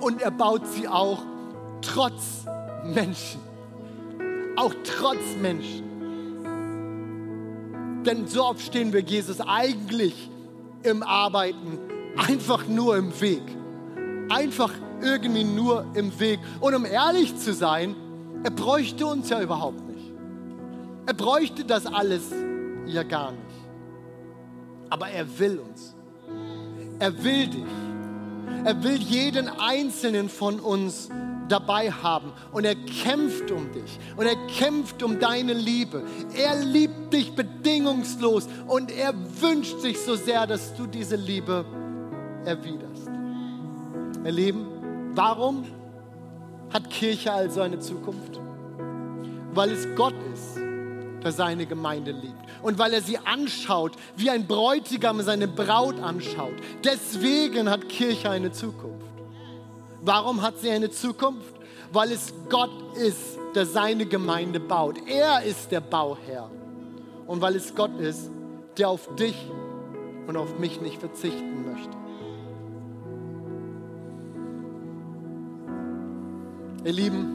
[0.00, 1.22] und er baut sie auch
[1.82, 2.44] trotz
[2.84, 3.40] Menschen.
[4.56, 5.84] Auch trotz Menschen.
[8.04, 10.30] Denn so oft stehen wir Jesus eigentlich
[10.82, 11.78] im Arbeiten
[12.16, 13.42] einfach nur im Weg.
[14.28, 16.40] Einfach irgendwie nur im Weg.
[16.60, 17.96] Und um ehrlich zu sein,
[18.42, 20.12] er bräuchte uns ja überhaupt nicht.
[21.06, 22.22] Er bräuchte das alles
[22.86, 23.42] ja gar nicht.
[24.88, 25.94] Aber er will uns.
[26.98, 27.64] Er will dich.
[28.64, 31.08] Er will jeden einzelnen von uns
[31.48, 36.02] dabei haben und er kämpft um dich und er kämpft um deine Liebe.
[36.36, 41.64] Er liebt dich bedingungslos und er wünscht sich so sehr, dass du diese Liebe
[42.44, 43.08] erwiderst.
[44.24, 44.66] Ihr Lieben,
[45.14, 45.64] warum
[46.72, 48.40] hat Kirche also eine Zukunft?
[49.52, 50.58] Weil es Gott ist,
[51.22, 52.34] der seine Gemeinde liebt.
[52.62, 56.54] Und weil er sie anschaut, wie ein Bräutigam seine Braut anschaut.
[56.84, 59.06] Deswegen hat Kirche eine Zukunft.
[60.02, 61.54] Warum hat sie eine Zukunft?
[61.92, 64.96] Weil es Gott ist, der seine Gemeinde baut.
[65.06, 66.50] Er ist der Bauherr.
[67.26, 68.30] Und weil es Gott ist,
[68.78, 69.36] der auf dich
[70.26, 71.99] und auf mich nicht verzichten möchte.
[76.82, 77.26] Ihr Lieben,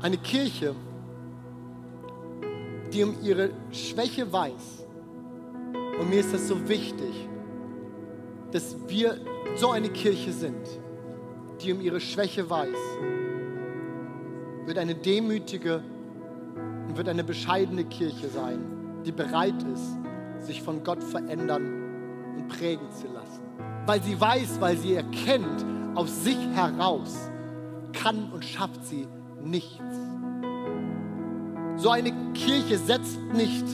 [0.00, 0.76] eine Kirche,
[2.92, 4.86] die um ihre Schwäche weiß.
[5.98, 7.28] Und mir ist das so wichtig,
[8.52, 9.18] dass wir
[9.56, 10.68] so eine Kirche sind,
[11.62, 12.78] die um ihre Schwäche weiß,
[14.66, 15.82] wird eine demütige
[16.86, 18.60] und wird eine bescheidene Kirche sein,
[19.04, 23.42] die bereit ist, sich von Gott verändern und prägen zu lassen.
[23.84, 27.16] Weil sie weiß, weil sie erkennt, aus sich heraus
[27.92, 29.08] kann und schafft sie
[29.42, 29.82] nichts.
[31.76, 33.64] So eine Kirche setzt nicht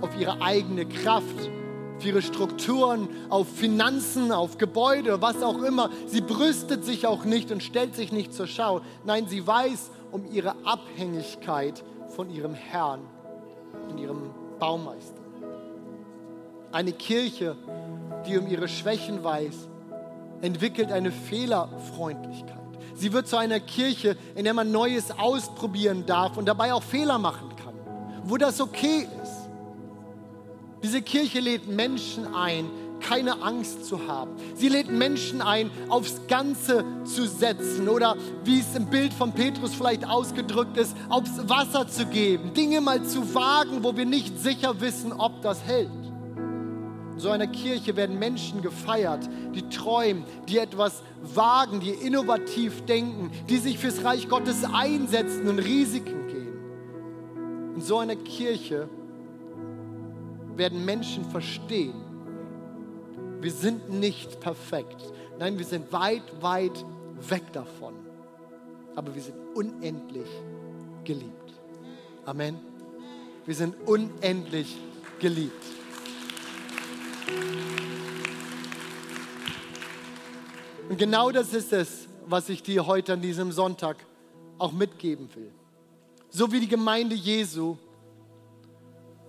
[0.00, 1.50] auf ihre eigene Kraft,
[1.96, 5.90] auf ihre Strukturen, auf Finanzen, auf Gebäude, was auch immer.
[6.06, 8.80] Sie brüstet sich auch nicht und stellt sich nicht zur Schau.
[9.04, 13.00] Nein, sie weiß um ihre Abhängigkeit von ihrem Herrn
[13.88, 15.22] und ihrem Baumeister.
[16.72, 17.56] Eine Kirche,
[18.26, 19.68] die um ihre Schwächen weiß,
[20.42, 22.58] entwickelt eine Fehlerfreundlichkeit.
[22.94, 27.18] Sie wird zu einer Kirche, in der man Neues ausprobieren darf und dabei auch Fehler
[27.18, 27.74] machen kann,
[28.24, 29.32] wo das okay ist.
[30.82, 32.68] Diese Kirche lädt Menschen ein,
[33.00, 34.32] keine Angst zu haben.
[34.54, 39.74] Sie lädt Menschen ein, aufs Ganze zu setzen oder wie es im Bild von Petrus
[39.74, 44.80] vielleicht ausgedrückt ist, aufs Wasser zu geben, Dinge mal zu wagen, wo wir nicht sicher
[44.80, 46.01] wissen, ob das hält.
[47.14, 53.30] In so einer Kirche werden Menschen gefeiert, die träumen, die etwas wagen, die innovativ denken,
[53.48, 57.74] die sich fürs Reich Gottes einsetzen und Risiken gehen.
[57.76, 58.88] In so einer Kirche
[60.56, 61.94] werden Menschen verstehen,
[63.40, 65.12] wir sind nicht perfekt.
[65.38, 66.84] Nein, wir sind weit, weit
[67.28, 67.94] weg davon.
[68.94, 70.28] Aber wir sind unendlich
[71.02, 71.52] geliebt.
[72.24, 72.60] Amen.
[73.44, 74.76] Wir sind unendlich
[75.18, 75.64] geliebt.
[80.88, 83.96] Und genau das ist es, was ich dir heute an diesem Sonntag
[84.58, 85.50] auch mitgeben will.
[86.28, 87.76] So wie die Gemeinde Jesu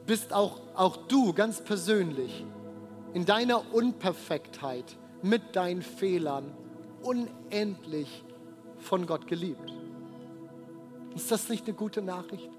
[0.06, 2.46] bist auch, auch du ganz persönlich
[3.14, 6.52] in deiner Unperfektheit mit deinen Fehlern
[7.02, 8.24] unendlich
[8.80, 9.74] von Gott geliebt.
[11.16, 12.50] Ist das nicht eine gute Nachricht?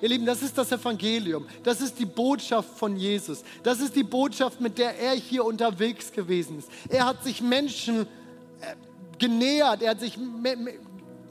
[0.00, 1.46] Ihr Lieben, das ist das Evangelium.
[1.62, 3.42] Das ist die Botschaft von Jesus.
[3.62, 6.70] Das ist die Botschaft, mit der er hier unterwegs gewesen ist.
[6.88, 8.06] Er hat sich Menschen
[9.18, 10.18] genähert, er hat sich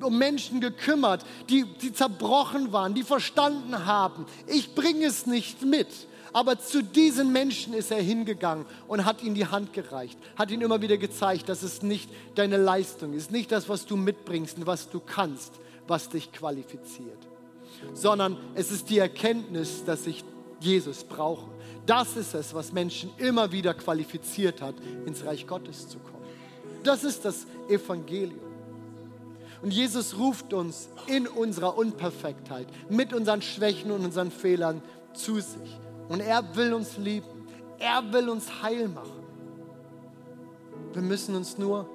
[0.01, 5.87] um Menschen gekümmert, die, die zerbrochen waren, die verstanden haben, ich bringe es nicht mit.
[6.31, 10.61] Aber zu diesen Menschen ist er hingegangen und hat ihnen die Hand gereicht, hat ihnen
[10.61, 14.67] immer wieder gezeigt, dass es nicht deine Leistung ist, nicht das, was du mitbringst und
[14.67, 15.53] was du kannst,
[15.87, 17.17] was dich qualifiziert,
[17.93, 20.23] sondern es ist die Erkenntnis, dass ich
[20.59, 21.49] Jesus brauche.
[21.85, 24.75] Das ist es, was Menschen immer wieder qualifiziert hat,
[25.05, 26.23] ins Reich Gottes zu kommen.
[26.83, 28.39] Das ist das Evangelium.
[29.61, 34.81] Und Jesus ruft uns in unserer Unperfektheit, mit unseren Schwächen und unseren Fehlern
[35.13, 35.79] zu sich.
[36.07, 37.27] Und er will uns lieben.
[37.77, 39.23] Er will uns heil machen.
[40.93, 41.89] Wir müssen uns nur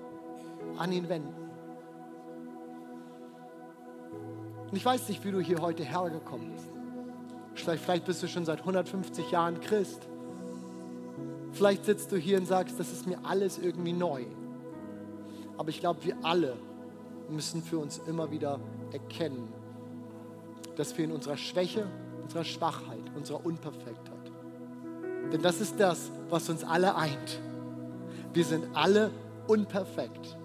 [0.77, 1.44] an ihn wenden.
[4.75, 6.67] Und ich weiß nicht, wie du hier heute hergekommen bist.
[7.55, 10.01] Vielleicht, vielleicht bist du schon seit 150 Jahren Christ.
[11.53, 14.25] Vielleicht sitzt du hier und sagst, das ist mir alles irgendwie neu.
[15.59, 16.57] Aber ich glaube, wir alle
[17.31, 18.59] müssen für uns immer wieder
[18.91, 19.47] erkennen,
[20.75, 21.87] dass wir in unserer Schwäche,
[22.25, 24.33] unserer Schwachheit, unserer Unperfektheit,
[25.33, 27.41] denn das ist das, was uns alle eint.
[28.33, 29.13] Wir sind alle
[29.47, 30.37] unperfekt,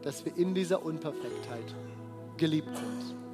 [0.00, 1.74] dass wir in dieser Unperfektheit
[2.38, 3.25] geliebt sind.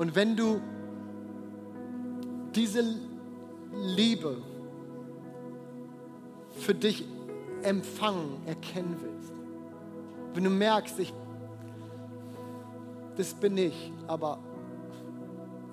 [0.00, 0.62] Und wenn du
[2.54, 2.82] diese
[3.70, 4.38] Liebe
[6.52, 7.06] für dich
[7.62, 9.34] empfangen, erkennen willst,
[10.32, 11.12] wenn du merkst, ich,
[13.18, 14.38] das bin ich, aber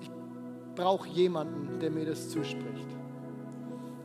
[0.02, 0.10] ich
[0.74, 2.88] brauche jemanden, der mir das zuspricht,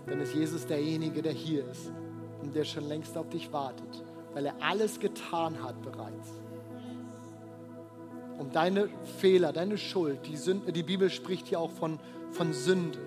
[0.05, 1.91] dann ist Jesus derjenige, der hier ist
[2.41, 6.31] und der schon längst auf dich wartet, weil er alles getan hat bereits,
[8.37, 11.99] um deine Fehler, deine Schuld, die, Sünde, die Bibel spricht hier auch von,
[12.31, 12.99] von Sünde,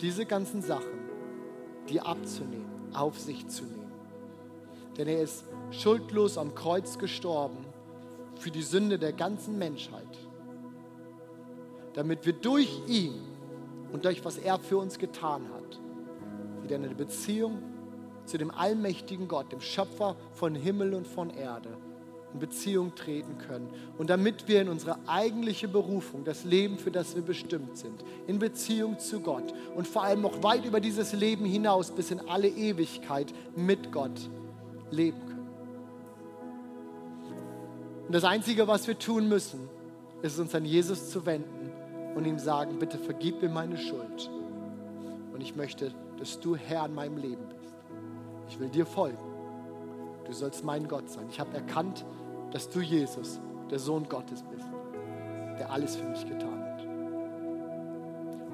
[0.00, 0.98] diese ganzen Sachen,
[1.88, 3.92] die abzunehmen, auf sich zu nehmen.
[4.96, 7.64] Denn er ist schuldlos am Kreuz gestorben
[8.36, 10.18] für die Sünde der ganzen Menschheit.
[11.98, 13.14] damit wir durch ihn
[13.92, 15.80] und durch was er für uns getan hat,
[16.62, 17.60] wieder in eine Beziehung
[18.24, 21.76] zu dem allmächtigen Gott, dem Schöpfer von Himmel und von Erde,
[22.32, 23.68] in Beziehung treten können.
[23.96, 28.38] Und damit wir in unsere eigentliche Berufung, das Leben, für das wir bestimmt sind, in
[28.38, 32.48] Beziehung zu Gott und vor allem noch weit über dieses Leben hinaus bis in alle
[32.48, 34.28] Ewigkeit mit Gott
[34.90, 35.48] leben können.
[38.06, 39.68] Und das Einzige, was wir tun müssen,
[40.22, 41.70] ist uns an Jesus zu wenden
[42.14, 44.30] und ihm sagen, bitte vergib mir meine Schuld.
[45.32, 47.74] Und ich möchte, dass du Herr in meinem Leben bist.
[48.48, 49.18] Ich will dir folgen.
[50.26, 51.26] Du sollst mein Gott sein.
[51.30, 52.04] Ich habe erkannt,
[52.52, 53.40] dass du Jesus,
[53.70, 54.66] der Sohn Gottes bist,
[55.58, 56.68] der alles für mich getan hat.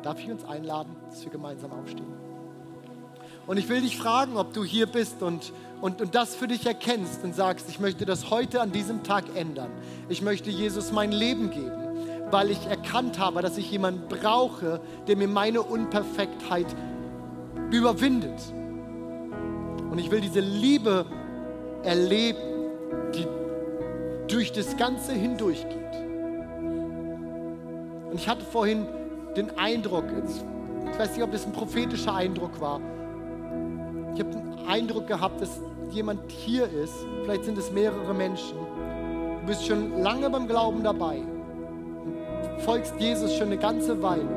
[0.05, 2.12] Darf ich uns einladen, dass wir gemeinsam aufstehen?
[3.47, 6.66] Und ich will dich fragen, ob du hier bist und, und, und das für dich
[6.66, 9.70] erkennst und sagst, ich möchte das heute an diesem Tag ändern.
[10.09, 15.16] Ich möchte Jesus mein Leben geben, weil ich erkannt habe, dass ich jemanden brauche, der
[15.16, 16.66] mir meine Unperfektheit
[17.70, 18.40] überwindet.
[19.90, 21.05] Und ich will diese Liebe
[21.82, 22.40] erleben,
[23.14, 23.26] die
[24.28, 26.00] durch das Ganze hindurch geht.
[28.10, 28.86] Und ich hatte vorhin
[29.36, 30.04] den Eindruck,
[30.92, 32.80] ich weiß nicht, ob das ein prophetischer Eindruck war,
[34.14, 35.60] ich habe den Eindruck gehabt, dass
[35.90, 36.94] jemand hier ist,
[37.24, 38.56] vielleicht sind es mehrere Menschen,
[39.40, 41.22] du bist schon lange beim Glauben dabei,
[42.58, 44.28] folgst Jesus schon eine ganze Weile,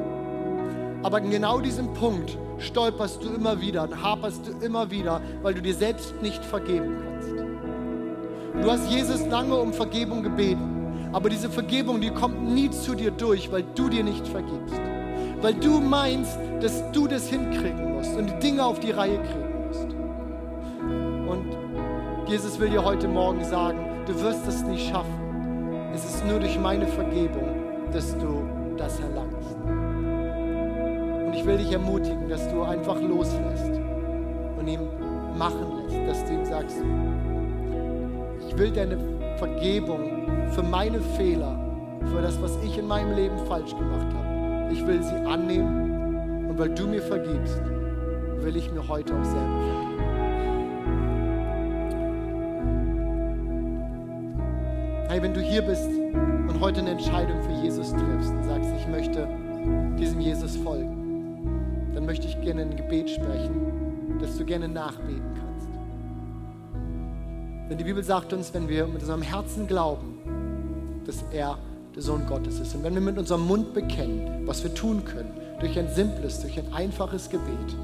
[1.04, 5.54] aber in genau diesem Punkt stolperst du immer wieder und haperst du immer wieder, weil
[5.54, 7.47] du dir selbst nicht vergeben kannst.
[8.62, 13.12] Du hast Jesus lange um Vergebung gebeten, aber diese Vergebung, die kommt nie zu dir
[13.12, 14.80] durch, weil du dir nicht vergibst.
[15.42, 19.68] Weil du meinst, dass du das hinkriegen musst und die Dinge auf die Reihe kriegen
[19.68, 19.88] musst.
[21.30, 25.92] Und Jesus will dir heute Morgen sagen, du wirst es nicht schaffen.
[25.94, 27.48] Es ist nur durch meine Vergebung,
[27.92, 28.44] dass du
[28.78, 29.58] das erlangst
[31.38, 33.80] ich will dich ermutigen, dass du einfach loslässt
[34.58, 34.82] und ihm
[35.38, 36.78] machen lässt, dass du ihm sagst,
[38.48, 38.98] ich will deine
[39.38, 41.60] Vergebung für meine Fehler,
[42.12, 44.74] für das, was ich in meinem Leben falsch gemacht habe.
[44.74, 47.62] Ich will sie annehmen und weil du mir vergibst,
[48.42, 49.88] will ich mir heute auch selber vergeben.
[55.10, 58.88] Hey, wenn du hier bist und heute eine Entscheidung für Jesus triffst und sagst, ich
[58.88, 59.28] möchte
[59.98, 65.37] diesem Jesus folgen, dann möchte ich gerne ein Gebet sprechen, das du gerne nachbeten.
[67.70, 70.20] Denn die Bibel sagt uns, wenn wir mit unserem Herzen glauben,
[71.06, 71.58] dass er
[71.96, 75.32] der Sohn Gottes ist und wenn wir mit unserem Mund bekennen, was wir tun können,
[75.60, 77.76] durch ein simples, durch ein einfaches Gebet,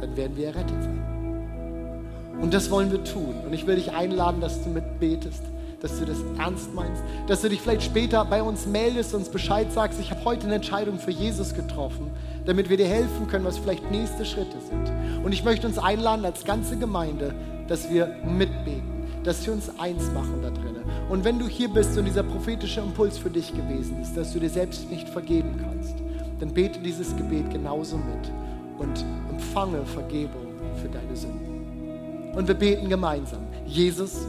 [0.00, 2.36] dann werden wir errettet sein.
[2.40, 3.34] Und das wollen wir tun.
[3.46, 5.42] Und ich will dich einladen, dass du mitbetest
[5.80, 9.28] dass du das ernst meinst, dass du dich vielleicht später bei uns meldest und uns
[9.28, 12.10] Bescheid sagst, ich habe heute eine Entscheidung für Jesus getroffen,
[12.44, 14.90] damit wir dir helfen können, was vielleicht nächste Schritte sind.
[15.24, 17.34] Und ich möchte uns einladen als ganze Gemeinde,
[17.68, 18.95] dass wir mitbeten,
[19.26, 20.84] dass wir uns eins machen da drinnen.
[21.10, 24.38] Und wenn du hier bist und dieser prophetische Impuls für dich gewesen ist, dass du
[24.38, 25.94] dir selbst nicht vergeben kannst,
[26.38, 28.30] dann bete dieses Gebet genauso mit
[28.78, 30.46] und empfange Vergebung
[30.80, 32.32] für deine Sünden.
[32.36, 33.40] Und wir beten gemeinsam.
[33.66, 34.26] Jesus,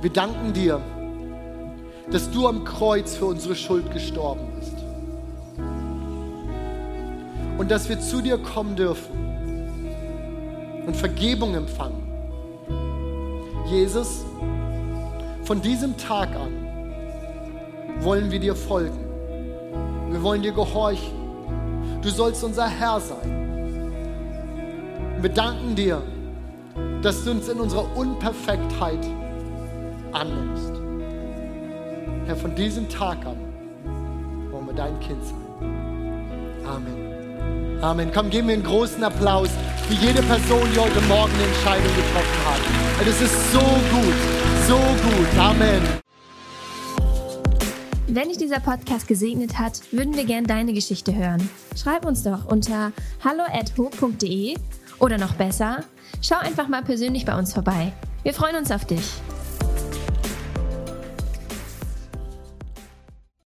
[0.00, 0.80] wir danken dir,
[2.10, 4.72] dass du am Kreuz für unsere Schuld gestorben bist.
[7.58, 9.12] Und dass wir zu dir kommen dürfen
[10.86, 12.07] und Vergebung empfangen.
[13.70, 14.24] Jesus,
[15.44, 16.68] von diesem Tag an
[18.00, 18.98] wollen wir dir folgen.
[20.10, 21.12] Wir wollen dir gehorchen.
[22.02, 23.92] Du sollst unser Herr sein.
[25.20, 26.02] Wir danken dir,
[27.02, 29.04] dass du uns in unserer Unperfektheit
[30.12, 30.72] annimmst.
[32.26, 33.36] Herr, von diesem Tag an
[34.50, 36.64] wollen wir dein Kind sein.
[36.66, 37.07] Amen.
[37.80, 38.10] Amen.
[38.12, 39.48] Komm, gib mir einen großen Applaus
[39.86, 43.06] für jede Person, die heute Morgen eine Entscheidung getroffen hat.
[43.06, 44.14] Das ist so gut,
[44.66, 45.38] so gut.
[45.38, 45.82] Amen.
[48.08, 51.48] Wenn dich dieser Podcast gesegnet hat, würden wir gerne deine Geschichte hören.
[51.76, 54.56] Schreib uns doch unter hallo@ho.de
[54.98, 55.84] oder noch besser,
[56.20, 57.92] schau einfach mal persönlich bei uns vorbei.
[58.24, 59.04] Wir freuen uns auf dich.